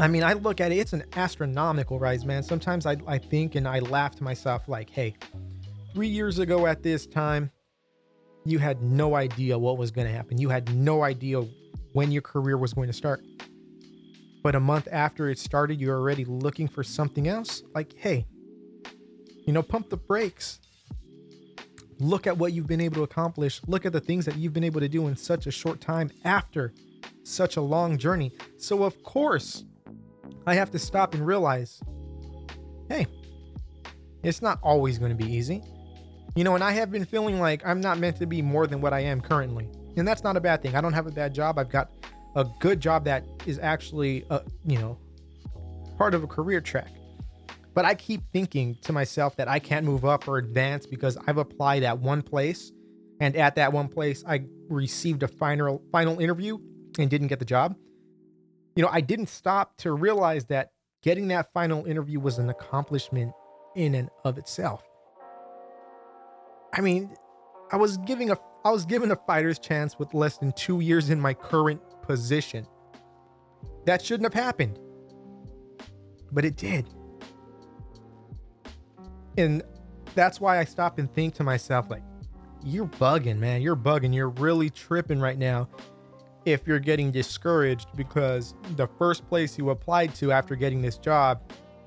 I 0.02 0.08
mean, 0.08 0.24
I 0.24 0.34
look 0.34 0.60
at 0.60 0.72
it, 0.72 0.78
it's 0.78 0.94
an 0.94 1.04
astronomical 1.14 2.00
rise, 2.00 2.26
man. 2.26 2.42
Sometimes 2.42 2.88
I, 2.88 2.98
I 3.06 3.20
think 3.20 3.54
and 3.54 3.68
I 3.68 3.78
laugh 3.78 4.16
to 4.16 4.24
myself, 4.24 4.68
like, 4.68 4.90
hey, 4.90 5.14
three 5.94 6.08
years 6.08 6.40
ago 6.40 6.66
at 6.66 6.82
this 6.82 7.06
time, 7.06 7.52
you 8.44 8.58
had 8.58 8.82
no 8.82 9.14
idea 9.14 9.60
what 9.60 9.78
was 9.78 9.92
going 9.92 10.08
to 10.08 10.14
happen. 10.14 10.40
You 10.40 10.50
had 10.50 10.74
no 10.74 11.04
idea 11.04 11.44
when 11.94 12.12
your 12.12 12.24
career 12.24 12.58
was 12.58 12.74
going 12.74 12.88
to 12.88 12.94
start. 12.94 13.22
But 14.42 14.56
a 14.56 14.60
month 14.60 14.88
after 14.92 15.30
it 15.30 15.38
started, 15.38 15.80
you're 15.80 16.00
already 16.00 16.26
looking 16.26 16.68
for 16.68 16.84
something 16.84 17.28
else. 17.28 17.62
Like, 17.76 17.94
hey, 17.96 18.26
you 19.46 19.54
know, 19.54 19.62
pump 19.62 19.92
the 19.92 19.98
brakes. 19.98 20.62
Look 22.00 22.26
at 22.26 22.40
what 22.40 22.54
you've 22.54 22.66
been 22.66 22.82
able 22.82 22.96
to 22.96 23.04
accomplish. 23.04 23.62
Look 23.68 23.86
at 23.86 23.94
the 23.94 24.02
things 24.02 24.26
that 24.26 24.36
you've 24.36 24.54
been 24.54 24.64
able 24.64 24.80
to 24.80 24.90
do 24.90 25.08
in 25.08 25.16
such 25.16 25.46
a 25.46 25.52
short 25.52 25.80
time 25.80 26.10
after 26.24 26.74
such 27.22 27.56
a 27.56 27.62
long 27.62 28.00
journey. 28.00 28.32
So, 28.58 28.82
of 28.82 29.04
course, 29.04 29.64
I 30.46 30.56
have 30.56 30.72
to 30.72 30.80
stop 30.80 31.14
and 31.14 31.26
realize 31.26 31.82
hey, 32.90 33.08
it's 34.24 34.42
not 34.42 34.60
always 34.62 34.98
going 34.98 35.16
to 35.16 35.24
be 35.24 35.32
easy. 35.32 35.64
You 36.36 36.44
know, 36.44 36.56
and 36.56 36.64
I 36.64 36.72
have 36.72 36.92
been 36.92 37.06
feeling 37.06 37.40
like 37.40 37.66
I'm 37.66 37.82
not 37.82 38.00
meant 38.00 38.18
to 38.18 38.26
be 38.26 38.42
more 38.42 38.68
than 38.68 38.82
what 38.82 38.94
I 38.94 39.02
am 39.02 39.22
currently. 39.22 39.70
And 39.98 40.08
that's 40.08 40.24
not 40.24 40.38
a 40.38 40.42
bad 40.42 40.62
thing. 40.62 40.76
I 40.76 40.82
don't 40.82 40.94
have 40.94 41.08
a 41.08 41.12
bad 41.12 41.34
job. 41.34 41.58
I've 41.58 41.70
got 41.70 41.92
a 42.36 42.46
good 42.60 42.80
job 42.80 43.06
that 43.06 43.24
is 43.46 43.60
actually, 43.60 44.26
a, 44.30 44.42
you 44.66 44.78
know, 44.78 44.98
part 45.98 46.14
of 46.14 46.24
a 46.24 46.28
career 46.28 46.62
track. 46.62 46.92
But 47.74 47.86
I 47.86 47.96
keep 47.96 48.22
thinking 48.34 48.76
to 48.82 48.94
myself 48.94 49.36
that 49.38 49.48
I 49.48 49.60
can't 49.60 49.86
move 49.86 50.04
up 50.06 50.28
or 50.28 50.38
advance 50.38 50.86
because 50.86 51.18
I've 51.28 51.38
applied 51.38 51.84
at 51.84 52.00
one 52.00 52.22
place 52.22 52.72
and 53.20 53.36
at 53.36 53.56
that 53.56 53.72
one 53.72 53.88
place 53.88 54.24
I 54.28 54.46
received 54.68 55.24
a 55.24 55.28
final 55.28 55.82
final 55.92 56.20
interview 56.20 56.58
and 57.00 57.10
didn't 57.10 57.28
get 57.28 57.40
the 57.40 57.46
job. 57.46 57.76
You 58.76 58.84
know, 58.84 58.90
I 58.92 59.02
didn't 59.02 59.28
stop 59.28 59.76
to 59.78 59.92
realize 59.92 60.46
that 60.46 60.72
getting 61.02 61.28
that 61.30 61.52
final 61.54 61.86
interview 61.86 62.20
was 62.20 62.38
an 62.38 62.50
accomplishment 62.50 63.34
in 63.76 63.96
and 63.96 64.10
of 64.24 64.38
itself. 64.38 64.84
I 66.74 66.82
mean, 66.82 67.16
I 67.72 67.78
was 67.78 67.98
giving 67.98 68.32
a 68.32 68.38
I 68.64 68.70
was 68.70 68.86
given 68.86 69.10
a 69.12 69.16
fighter's 69.16 69.58
chance 69.58 69.98
with 69.98 70.14
less 70.14 70.38
than 70.38 70.52
2 70.54 70.82
years 70.82 71.10
in 71.10 71.20
my 71.20 71.34
current 71.34 71.82
position. 72.04 72.68
That 73.86 74.02
shouldn't 74.02 74.32
have 74.32 74.42
happened. 74.42 74.80
But 76.32 76.46
it 76.46 76.56
did. 76.58 76.88
And 79.38 79.64
that's 80.14 80.40
why 80.40 80.60
I 80.60 80.66
stop 80.66 81.00
and 81.00 81.12
think 81.12 81.34
to 81.36 81.44
myself, 81.44 81.90
like, 81.90 82.04
you're 82.64 82.86
bugging, 82.86 83.40
man. 83.40 83.64
You're 83.64 83.76
bugging. 83.76 84.14
You're 84.14 84.30
really 84.30 84.70
tripping 84.70 85.20
right 85.20 85.38
now 85.38 85.68
if 86.46 86.66
you're 86.66 86.80
getting 86.80 87.12
discouraged 87.12 87.88
because 87.96 88.56
the 88.76 88.88
first 88.88 89.28
place 89.28 89.58
you 89.58 89.70
applied 89.70 90.16
to 90.16 90.32
after 90.32 90.56
getting 90.56 90.82
this 90.82 90.98
job 90.98 91.42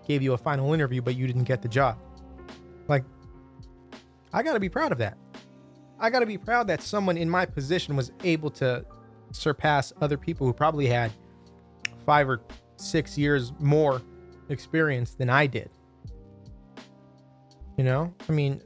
gave 0.07 0.23
you 0.23 0.35
a 0.35 0.38
final 0.38 0.73
interview, 0.73 1.03
but 1.03 1.17
you 1.17 1.27
didn't 1.27 1.45
get 1.45 1.62
the 1.62 1.69
job. 1.69 1.99
Like, 2.88 3.05
I 4.33 4.43
got 4.43 4.55
to 4.55 4.61
be 4.61 4.69
proud 4.69 4.93
of 4.93 4.99
that. 4.99 5.17
I 5.99 6.11
got 6.11 6.21
to 6.21 6.27
be 6.27 6.38
proud 6.38 6.67
that 6.69 6.83
someone 6.83 7.17
in 7.17 7.31
my 7.31 7.47
position 7.47 7.97
was 7.97 8.12
able 8.23 8.51
to 8.51 8.85
surpass 9.33 9.93
other 10.01 10.17
people 10.17 10.47
who 10.47 10.53
probably 10.53 10.87
had 10.87 11.12
five 12.05 12.29
or 12.29 12.40
six 12.77 13.17
years 13.17 13.53
more 13.59 14.03
experience 14.49 15.14
than 15.14 15.31
I 15.31 15.47
did. 15.47 15.71
You 17.77 17.85
know, 17.85 18.14
I 18.29 18.33
mean, 18.33 18.61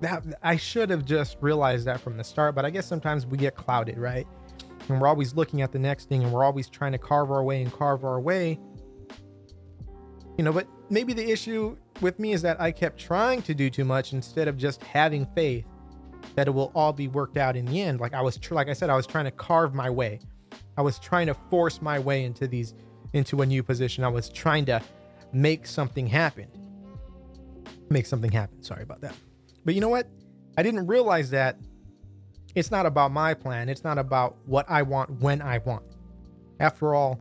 that 0.00 0.24
I 0.42 0.56
should 0.56 0.90
have 0.90 1.04
just 1.04 1.36
realized 1.40 1.86
that 1.86 2.00
from 2.00 2.16
the 2.16 2.24
start, 2.24 2.54
but 2.54 2.64
I 2.64 2.70
guess 2.70 2.86
sometimes 2.86 3.26
we 3.26 3.38
get 3.38 3.54
clouded, 3.54 3.98
right? 3.98 4.26
And 4.88 5.00
we're 5.00 5.08
always 5.08 5.34
looking 5.34 5.62
at 5.62 5.72
the 5.72 5.78
next 5.78 6.08
thing 6.08 6.22
and 6.24 6.32
we're 6.32 6.44
always 6.44 6.68
trying 6.68 6.92
to 6.92 6.98
carve 6.98 7.30
our 7.30 7.44
way 7.44 7.62
and 7.62 7.72
carve 7.72 8.04
our 8.04 8.20
way. 8.20 8.58
You 10.38 10.44
know, 10.44 10.52
but 10.52 10.66
maybe 10.88 11.12
the 11.12 11.30
issue 11.30 11.76
with 12.00 12.18
me 12.18 12.32
is 12.32 12.42
that 12.42 12.60
I 12.60 12.72
kept 12.72 12.98
trying 12.98 13.42
to 13.42 13.54
do 13.54 13.68
too 13.68 13.84
much 13.84 14.12
instead 14.12 14.48
of 14.48 14.56
just 14.56 14.82
having 14.82 15.26
faith 15.34 15.66
that 16.34 16.48
it 16.48 16.50
will 16.50 16.72
all 16.74 16.92
be 16.92 17.08
worked 17.08 17.36
out 17.36 17.56
in 17.56 17.66
the 17.66 17.80
end. 17.80 18.00
Like 18.00 18.14
I 18.14 18.22
was, 18.22 18.38
tr- 18.38 18.54
like 18.54 18.68
I 18.68 18.72
said, 18.72 18.90
I 18.90 18.96
was 18.96 19.06
trying 19.06 19.26
to 19.26 19.30
carve 19.30 19.74
my 19.74 19.90
way. 19.90 20.20
I 20.76 20.82
was 20.82 20.98
trying 20.98 21.26
to 21.26 21.34
force 21.34 21.82
my 21.82 21.98
way 21.98 22.24
into 22.24 22.46
these, 22.46 22.74
into 23.12 23.42
a 23.42 23.46
new 23.46 23.62
position. 23.62 24.02
I 24.02 24.08
was 24.08 24.28
trying 24.30 24.64
to 24.66 24.80
make 25.32 25.66
something 25.66 26.06
happen. 26.06 26.46
Make 27.90 28.06
something 28.06 28.30
happen. 28.30 28.62
Sorry 28.62 28.82
about 28.82 29.00
that. 29.02 29.14
But 29.64 29.74
you 29.74 29.80
know 29.80 29.88
what? 29.88 30.06
I 30.56 30.62
didn't 30.62 30.86
realize 30.86 31.30
that 31.30 31.58
it's 32.54 32.70
not 32.70 32.86
about 32.86 33.12
my 33.12 33.34
plan. 33.34 33.68
It's 33.68 33.84
not 33.84 33.98
about 33.98 34.36
what 34.46 34.68
I 34.68 34.82
want 34.82 35.10
when 35.20 35.40
I 35.40 35.58
want. 35.58 35.84
After 36.58 36.94
all, 36.94 37.20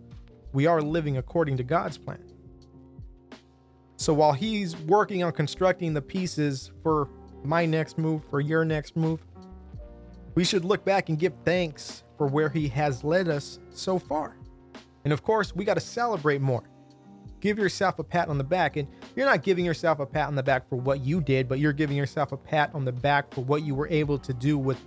we 0.54 0.66
are 0.66 0.82
living 0.82 1.18
according 1.18 1.58
to 1.58 1.64
God's 1.64 1.98
plan. 1.98 2.24
So 3.98 4.14
while 4.14 4.34
he's 4.34 4.76
working 4.78 5.24
on 5.24 5.32
constructing 5.34 5.94
the 5.94 6.02
pieces 6.02 6.72
for 6.82 7.10
my 7.44 7.66
next 7.66 7.98
move, 7.98 8.24
for 8.30 8.42
your 8.42 8.66
next 8.66 8.96
move, 8.96 9.24
we 10.36 10.44
should 10.44 10.66
look 10.66 10.86
back 10.86 11.10
and 11.10 11.20
give 11.20 11.34
thanks 11.44 12.04
for 12.18 12.28
where 12.28 12.50
he 12.50 12.68
has 12.70 13.04
led 13.04 13.28
us 13.28 13.60
so 13.72 14.00
far. 14.00 14.36
And 15.04 15.14
of 15.14 15.24
course, 15.24 15.56
we 15.56 15.66
got 15.66 15.76
to 15.76 15.82
celebrate 15.82 16.42
more. 16.42 16.64
Give 17.40 17.58
yourself 17.58 18.00
a 18.00 18.04
pat 18.04 18.28
on 18.28 18.38
the 18.38 18.44
back. 18.44 18.76
And 18.76 18.88
you're 19.16 19.26
not 19.26 19.44
giving 19.44 19.66
yourself 19.66 20.00
a 20.00 20.06
pat 20.06 20.28
on 20.28 20.36
the 20.36 20.44
back 20.44 20.68
for 20.68 20.76
what 20.76 21.02
you 21.02 21.22
did, 21.22 21.48
but 21.48 21.60
you're 21.60 21.74
giving 21.74 21.98
yourself 21.98 22.32
a 22.32 22.38
pat 22.38 22.72
on 22.74 22.86
the 22.86 22.92
back 22.92 23.34
for 23.34 23.42
what 23.42 23.64
you 23.64 23.76
were 23.76 23.88
able 23.88 24.18
to 24.20 24.34
do 24.34 24.58
with 24.58 24.80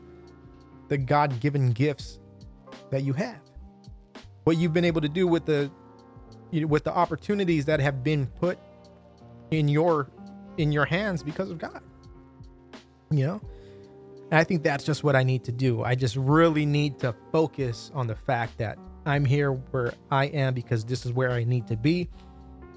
the 0.89 0.99
God 0.99 1.41
given 1.41 1.71
gifts 1.71 2.21
that 2.91 3.03
you 3.05 3.13
have. 3.15 3.41
What 4.45 4.57
you've 4.57 4.75
been 4.75 4.85
able 4.85 5.01
to 5.01 5.09
do 5.09 5.27
with 5.27 5.47
the 5.47 5.71
with 6.67 6.85
the 6.85 6.93
opportunities 6.93 7.65
that 7.65 7.81
have 7.81 8.05
been 8.05 8.27
put 8.27 8.59
in 9.51 9.69
your 9.69 10.11
in 10.59 10.73
your 10.73 10.85
hands 10.85 11.23
because 11.23 11.51
of 11.51 11.59
God. 11.59 11.81
You 13.11 13.27
know? 13.27 13.41
And 14.31 14.39
I 14.39 14.45
think 14.45 14.63
that's 14.63 14.85
just 14.85 15.05
what 15.05 15.15
I 15.15 15.23
need 15.23 15.45
to 15.45 15.53
do. 15.53 15.83
I 15.83 15.95
just 15.95 16.17
really 16.17 16.65
need 16.67 16.99
to 17.01 17.15
focus 17.31 17.91
on 17.95 18.07
the 18.07 18.15
fact 18.15 18.59
that 18.59 18.79
I'm 19.05 19.25
here 19.25 19.53
where 19.53 19.93
I 20.11 20.27
am 20.27 20.55
because 20.55 20.85
this 20.85 21.05
is 21.05 21.13
where 21.13 21.31
I 21.31 21.45
need 21.45 21.67
to 21.69 21.77
be. 21.77 22.09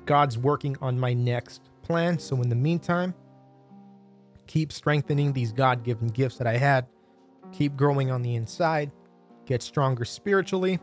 God's 0.06 0.38
working 0.38 0.78
on 0.82 1.00
my 1.00 1.14
next 1.14 1.70
plan. 1.82 2.20
So 2.20 2.42
in 2.42 2.50
the 2.50 2.56
meantime, 2.56 3.14
keep 4.48 4.72
strengthening 4.72 5.34
these 5.34 5.52
God 5.52 5.84
given 5.84 6.08
gifts 6.08 6.38
that 6.38 6.48
I 6.48 6.58
had, 6.58 6.88
keep 7.52 7.76
growing 7.76 8.12
on 8.12 8.22
the 8.22 8.36
inside, 8.36 8.92
get 9.46 9.62
stronger 9.62 10.06
spiritually. 10.06 10.80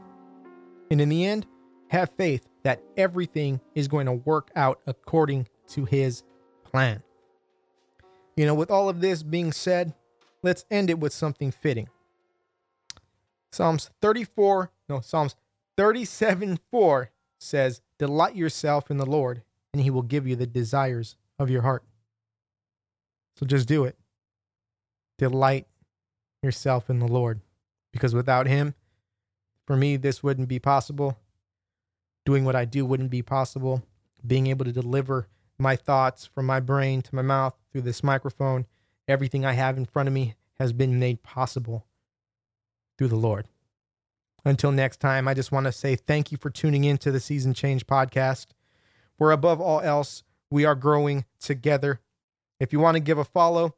And 0.91 1.01
in 1.01 1.09
the 1.09 1.25
end, 1.25 1.47
have 1.89 2.11
faith 2.11 2.49
that 2.63 2.83
everything 2.97 3.61
is 3.75 3.89
going 3.89 4.07
to 4.07 4.13
work 4.13 4.51
out 4.57 4.81
according 4.87 5.49
to 5.69 5.85
his 5.85 6.23
plan. 6.65 7.03
You 8.37 8.47
know, 8.47 8.55
with 8.55 8.71
all 8.71 8.89
of 8.89 9.01
this 9.01 9.23
being 9.23 9.53
said, 9.53 9.95
let's 10.43 10.65
end 10.71 10.91
it 10.91 10.99
with 10.99 11.13
something 11.13 11.51
fitting. 11.51 11.89
Psalms 13.51 13.91
34, 14.01 14.71
no, 14.89 15.01
Psalms 15.01 15.37
37 15.77 16.59
4 16.71 17.11
says, 17.39 17.83
Delight 18.03 18.35
yourself 18.35 18.91
in 18.91 18.97
the 18.97 19.07
Lord, 19.07 19.43
and 19.73 19.81
he 19.81 19.89
will 19.89 20.03
give 20.03 20.27
you 20.27 20.35
the 20.35 20.45
desires 20.45 21.15
of 21.39 21.51
your 21.51 21.63
heart. 21.63 21.85
So 23.37 23.47
just 23.47 23.69
do 23.69 23.85
it. 23.85 23.97
Delight 25.19 25.69
yourself 26.43 26.91
in 26.91 26.99
the 26.99 27.07
Lord, 27.07 27.43
because 27.93 28.13
without 28.13 28.49
him, 28.49 28.75
for 29.69 29.77
me, 29.77 29.97
this 29.97 30.21
wouldn't 30.21 30.49
be 30.49 30.59
possible. 30.59 31.17
Doing 32.27 32.45
what 32.45 32.57
I 32.57 32.65
do 32.65 32.85
wouldn't 32.85 33.13
be 33.13 33.23
possible. 33.23 33.85
Being 34.27 34.49
able 34.49 34.65
to 34.65 34.73
deliver 34.73 35.29
my 35.57 35.77
thoughts 35.77 36.27
from 36.27 36.45
my 36.45 36.59
brain 36.59 37.03
to 37.03 37.15
my 37.15 37.23
mouth 37.23 37.55
through 37.71 37.83
this 37.83 38.03
microphone, 38.03 38.67
everything 39.07 39.45
I 39.45 39.53
have 39.53 39.77
in 39.77 39.85
front 39.85 40.09
of 40.09 40.13
me 40.13 40.35
has 40.59 40.73
been 40.73 40.99
made 40.99 41.23
possible 41.23 41.87
through 42.99 43.09
the 43.09 43.15
Lord. 43.15 43.47
Until 44.45 44.73
next 44.73 44.99
time, 44.99 45.29
I 45.29 45.35
just 45.35 45.53
want 45.53 45.67
to 45.67 45.73
say 45.73 45.95
thank 45.95 46.33
you 46.33 46.39
for 46.39 46.51
tuning 46.51 46.85
in 46.85 46.99
to 46.99 47.13
the 47.13 47.21
Season 47.21 47.55
Change 47.55 47.87
podcast, 47.87 48.47
where 49.17 49.31
above 49.31 49.61
all 49.61 49.81
else, 49.81 50.25
we 50.51 50.65
are 50.65 50.75
growing 50.75 51.25
together. 51.41 52.01
If 52.59 52.73
you 52.73 52.81
want 52.81 52.97
to 52.97 53.01
give 53.01 53.19
a 53.19 53.25
follow, 53.25 53.75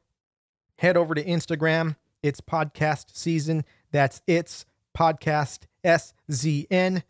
head 0.79 0.97
over 0.97 1.15
to 1.15 1.23
Instagram. 1.23 1.97
It's 2.23 2.41
podcast 2.41 3.15
season. 3.15 3.65
That's 3.93 4.23
it's 4.27 4.65
podcast 4.97 5.61
SZN. 5.85 7.03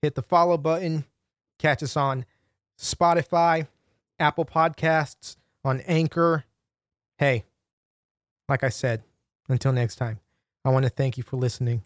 Hit 0.00 0.14
the 0.14 0.22
follow 0.22 0.56
button. 0.56 1.04
Catch 1.58 1.82
us 1.82 1.96
on 1.96 2.24
Spotify, 2.78 3.68
Apple 4.18 4.44
Podcasts, 4.44 5.36
on 5.64 5.80
Anchor. 5.82 6.44
Hey, 7.18 7.44
like 8.48 8.64
I 8.64 8.70
said, 8.70 9.02
until 9.48 9.72
next 9.72 9.96
time, 9.96 10.18
I 10.64 10.70
want 10.70 10.84
to 10.84 10.90
thank 10.90 11.16
you 11.16 11.22
for 11.22 11.36
listening. 11.36 11.82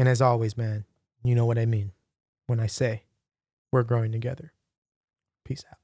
And 0.00 0.08
as 0.08 0.22
always, 0.22 0.56
man, 0.56 0.86
you 1.22 1.34
know 1.34 1.44
what 1.44 1.58
I 1.58 1.66
mean 1.66 1.92
when 2.46 2.58
I 2.58 2.68
say 2.68 3.02
we're 3.70 3.82
growing 3.82 4.12
together. 4.12 4.54
Peace 5.44 5.62
out. 5.70 5.76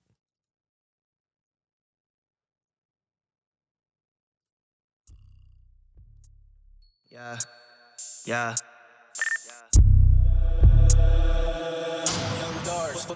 Yeah, 7.12 7.36
yeah. 8.24 8.54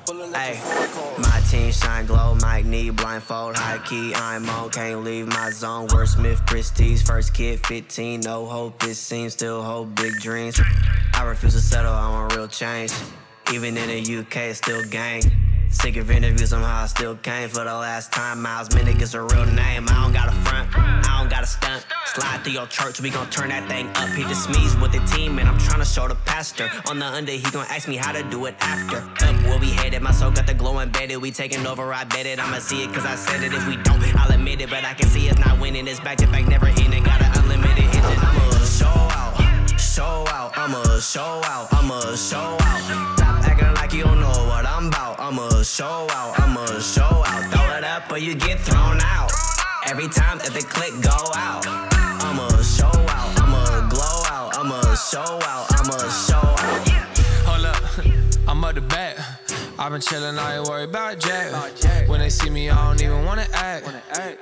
Hey, 0.09 0.61
my 1.19 1.43
team 1.51 1.71
shine 1.71 2.07
glow, 2.07 2.35
Mike 2.41 2.65
need 2.65 2.97
blindfold, 2.97 3.57
high 3.57 3.79
key, 3.87 4.15
I'm 4.15 4.49
on, 4.49 4.71
can't 4.71 5.05
leave 5.05 5.27
my 5.27 5.51
zone. 5.51 5.89
Wordsmith 5.89 6.45
Christie's 6.47 7.03
first 7.03 7.35
kid, 7.35 7.65
15, 7.67 8.21
no 8.21 8.47
hope, 8.47 8.83
it 8.85 8.95
seems, 8.95 9.35
still 9.35 9.63
hold 9.63 9.95
big 9.95 10.15
dreams. 10.15 10.61
I 11.15 11.25
refuse 11.25 11.55
to 11.55 11.61
settle, 11.61 11.93
I 11.93 12.09
want 12.11 12.35
real 12.35 12.49
change. 12.49 12.93
Even 13.53 13.77
in 13.77 13.89
the 13.89 14.19
UK, 14.19 14.37
it's 14.37 14.59
still 14.59 14.83
gang. 14.85 15.23
Sick 15.71 15.97
of 15.97 16.11
interviews, 16.11 16.51
somehow 16.51 16.83
I 16.83 16.87
still 16.87 17.15
came 17.17 17.49
for 17.49 17.65
the 17.65 17.75
last 17.75 18.13
time. 18.13 18.43
Miles 18.43 18.69
Minnick 18.71 19.01
is 19.01 19.15
a 19.15 19.23
real 19.23 19.47
name. 19.47 19.87
I 19.89 20.03
don't 20.03 20.13
got 20.13 20.29
a 20.29 20.33
front, 20.33 20.69
I 20.77 21.21
don't 21.21 21.31
got 21.31 21.45
a 21.45 21.47
stunt. 21.47 21.87
Slide 22.07 22.43
through 22.43 22.53
your 22.55 22.67
church, 22.67 23.01
we 23.01 23.09
gon' 23.09 23.31
turn 23.31 23.51
that 23.51 23.69
thing 23.69 23.89
up. 23.95 24.09
He 24.11 24.25
just 24.25 24.51
me's 24.51 24.77
with 24.77 24.93
the 24.93 24.99
team, 25.15 25.39
and 25.39 25.49
I'm 25.49 25.57
tryna 25.59 25.87
show 25.93 26.09
the 26.09 26.17
pastor. 26.27 26.69
On 26.89 26.99
the 26.99 27.07
under, 27.07 27.33
he 27.33 27.51
gon' 27.51 27.67
ask 27.71 27.89
me 27.89 27.97
how 27.97 28.11
to 28.11 28.23
do 28.25 28.47
it 28.47 28.57
after. 28.61 28.99
Up, 29.25 29.37
where 29.45 29.59
we 29.61 29.71
headed, 29.71 30.03
my 30.03 30.11
soul 30.11 30.33
got 30.33 30.47
the 30.47 30.55
glow 30.55 30.81
embedded. 30.81 31.23
We 31.23 31.31
taking 31.31 31.65
over, 31.67 31.95
I 31.95 32.05
bet 32.05 32.27
it. 32.27 32.41
I'ma 32.41 32.59
see 32.59 32.83
it, 32.83 32.93
cause 32.93 33.07
I 33.07 33.15
said 33.15 33.45
it. 33.45 33.55
If 33.55 33.67
we 33.69 33.77
don't, 33.77 34.03
I'll 34.17 34.33
admit 34.33 34.61
it. 34.61 34.71
But 34.71 34.85
I 34.85 34.95
can 34.95 35.09
see 35.09 35.29
it's 35.29 35.39
not 35.39 35.61
winning. 35.61 35.87
It's 35.87 36.01
back 36.01 36.19
to 36.19 36.27
back, 36.27 36.49
never 36.49 36.67
ending. 36.67 37.05
Got 37.05 37.23
an 37.23 37.31
unlimited 37.39 37.85
engine. 37.85 38.19
I'ma 38.19 38.65
show 38.65 38.87
out, 38.87 39.81
show 39.81 40.27
out. 40.29 40.53
I'ma 40.59 40.99
show 40.99 41.41
out, 41.45 41.73
I'ma 41.73 42.17
show 42.17 42.57
out. 42.61 43.20
Acting 43.61 43.75
like 43.75 43.92
you 43.92 44.05
don't 44.05 44.20
know 44.20 44.46
what 44.46 44.66
I'm 44.66 44.87
about. 44.87 45.20
I'ma 45.20 45.62
show 45.62 46.07
out, 46.11 46.38
I'ma 46.40 46.66
show 46.81 47.03
out. 47.03 47.53
Throw 47.53 47.77
it 47.77 47.85
up 47.85 48.11
or 48.11 48.18
you 48.18 48.35
get 48.35 48.59
thrown 48.61 48.99
out. 49.01 49.31
Every 49.87 50.09
time 50.09 50.38
that 50.38 50.53
the 50.53 50.62
click 50.62 50.92
go 51.03 51.18
out, 51.35 51.66
I'ma 51.66 52.49
show 52.62 52.87
out, 52.87 53.40
I'ma 53.40 53.88
glow 53.88 54.23
out, 54.29 54.57
I'ma 54.57 54.81
show 54.94 55.38
out, 55.42 55.66
I'ma 55.79 55.99
show 56.09 56.37
out. 56.37 56.88
Hold 57.46 57.66
up, 57.66 58.49
I'm 58.49 58.64
up 58.64 58.75
the 58.75 58.81
back. 58.81 59.39
I've 59.81 59.93
been 59.93 60.03
chillin', 60.03 60.38
I 60.38 60.59
ain't 60.59 60.69
worried 60.69 60.90
about 60.90 61.19
Jack. 61.19 62.07
When 62.07 62.21
they 62.21 62.29
see 62.29 62.51
me, 62.51 62.69
I 62.69 62.87
don't 62.87 63.01
even 63.01 63.25
wanna 63.25 63.47
act. 63.55 63.88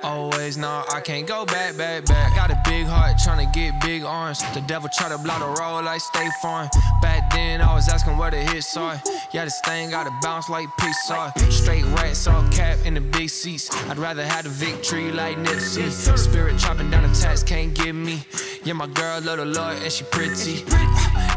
Always 0.03 0.57
know 0.57 0.83
I 0.93 0.99
can't 0.99 1.25
go 1.25 1.45
back, 1.45 1.77
back, 1.77 2.03
back. 2.05 2.33
I 2.33 2.35
got 2.35 2.51
a 2.51 2.61
big 2.65 2.85
heart, 2.85 3.15
tryna 3.25 3.51
get 3.53 3.79
big 3.79 4.03
arms. 4.03 4.41
The 4.53 4.59
devil 4.59 4.89
try 4.93 5.07
to 5.07 5.17
block 5.17 5.39
the 5.39 5.47
road 5.47 5.85
like 5.85 6.01
State 6.01 6.33
Farm. 6.41 6.67
Back 7.01 7.31
then, 7.31 7.61
I 7.61 7.73
was 7.73 7.87
asking 7.87 8.17
where 8.17 8.29
the 8.29 8.41
hits 8.41 8.75
are. 8.75 9.01
Yeah, 9.31 9.45
this 9.45 9.57
thing 9.63 9.91
gotta 9.91 10.11
bounce 10.21 10.49
like 10.49 10.67
peace 10.77 11.09
are. 11.09 11.31
Straight 11.49 11.85
rats, 11.85 12.27
all 12.27 12.43
cap 12.51 12.77
in 12.85 12.95
the 12.95 13.01
big 13.01 13.29
seats. 13.29 13.73
I'd 13.89 13.97
rather 13.97 14.25
have 14.25 14.43
the 14.43 14.49
victory 14.49 15.09
like 15.13 15.37
Nipsey. 15.37 15.89
Spirit 16.17 16.59
chopping 16.59 16.91
down 16.91 17.09
the 17.09 17.17
tax, 17.17 17.43
can't 17.43 17.73
get 17.73 17.95
me. 17.95 18.25
Yeah, 18.65 18.73
my 18.73 18.87
girl 18.87 19.21
love 19.21 19.37
the 19.37 19.45
Lord 19.45 19.77
and 19.83 19.91
she 19.91 20.03
pretty. 20.03 20.65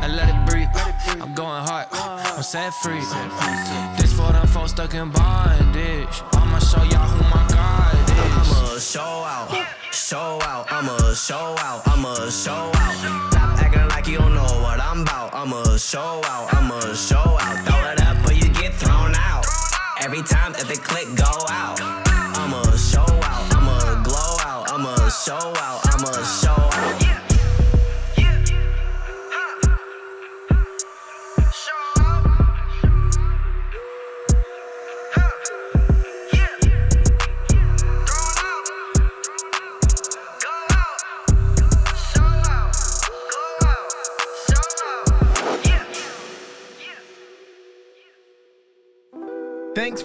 I 0.02 0.08
let 0.08 0.28
it 0.28 0.40
breathe. 0.46 0.68
I'm 1.22 1.34
going 1.34 1.64
hard. 1.64 1.86
I'm 1.92 2.42
set 2.42 2.72
free. 2.82 3.00
This 3.98 4.12
for 4.12 4.32
them 4.32 4.46
folks 4.46 4.70
stuck 4.72 4.94
in 4.94 5.10
bondage. 5.10 6.22
I'ma 6.32 6.58
show 6.58 6.82
y'all 6.82 7.08
who 7.08 7.22
my 7.30 7.46
God 7.48 7.94
is. 7.94 8.32
I'ma 8.40 8.78
show 8.78 9.00
out, 9.00 9.48
show 9.92 10.40
out, 10.42 10.66
I'ma 10.72 11.14
show 11.14 11.54
out, 11.58 11.86
I'ma 11.86 12.14
show 12.30 12.70
out. 12.74 13.30
Stop 13.30 13.62
acting 13.62 13.88
like 13.88 14.06
you 14.06 14.18
don't 14.18 14.34
know 14.34 14.60
what 14.62 14.80
I'm 14.80 15.02
about. 15.02 15.34
I'ma 15.34 15.76
show 15.76 16.20
out, 16.24 16.52
I'ma 16.54 16.80
show 16.94 17.38
out. 17.40 17.64
Throw 17.66 17.90
it 17.92 18.00
up 18.02 18.28
or 18.28 18.32
you 18.32 18.48
get 18.50 18.74
thrown 18.74 19.14
out. 19.14 19.44
Every 20.00 20.22
time 20.22 20.52
that 20.52 20.66
the 20.66 20.76
click 20.76 21.06
go 21.16 21.32
out, 21.48 21.80
I'ma 21.80 22.62
show 22.76 23.00
out, 23.02 23.54
I'ma 23.54 24.02
glow 24.02 24.36
out, 24.40 24.70
I'ma 24.72 25.08
show 25.08 25.52
out, 25.62 25.80
I'ma 25.94 26.12
show 26.24 26.40
out. 26.40 26.41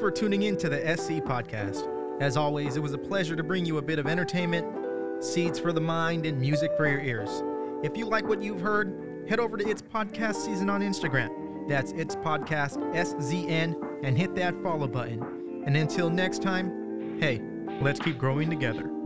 For 0.08 0.12
tuning 0.12 0.44
in 0.44 0.56
to 0.56 0.70
the 0.70 0.78
SC 0.96 1.22
podcast. 1.22 1.86
As 2.22 2.38
always, 2.38 2.78
it 2.78 2.80
was 2.80 2.94
a 2.94 2.98
pleasure 2.98 3.36
to 3.36 3.44
bring 3.44 3.66
you 3.66 3.78
a 3.78 3.82
bit 3.82 4.00
of 4.00 4.08
entertainment, 4.08 4.66
seeds 5.22 5.60
for 5.60 5.74
the 5.74 5.82
mind, 5.82 6.26
and 6.26 6.40
music 6.40 6.72
for 6.78 6.88
your 6.88 7.02
ears. 7.02 7.44
If 7.84 7.98
you 7.98 8.06
like 8.06 8.26
what 8.26 8.42
you've 8.42 8.62
heard, 8.62 9.26
head 9.28 9.42
over 9.42 9.58
to 9.58 9.68
It's 9.68 9.82
Podcast 9.82 10.36
Season 10.36 10.70
on 10.70 10.80
Instagram. 10.80 11.68
That's 11.68 11.92
It's 11.92 12.16
Podcast 12.16 12.78
SZN 12.94 14.06
and 14.06 14.18
hit 14.18 14.34
that 14.36 14.56
follow 14.64 14.88
button. 14.88 15.64
And 15.66 15.76
until 15.76 16.10
next 16.10 16.42
time, 16.42 17.20
hey, 17.20 17.42
let's 17.82 18.00
keep 18.00 18.18
growing 18.18 18.50
together. 18.50 18.97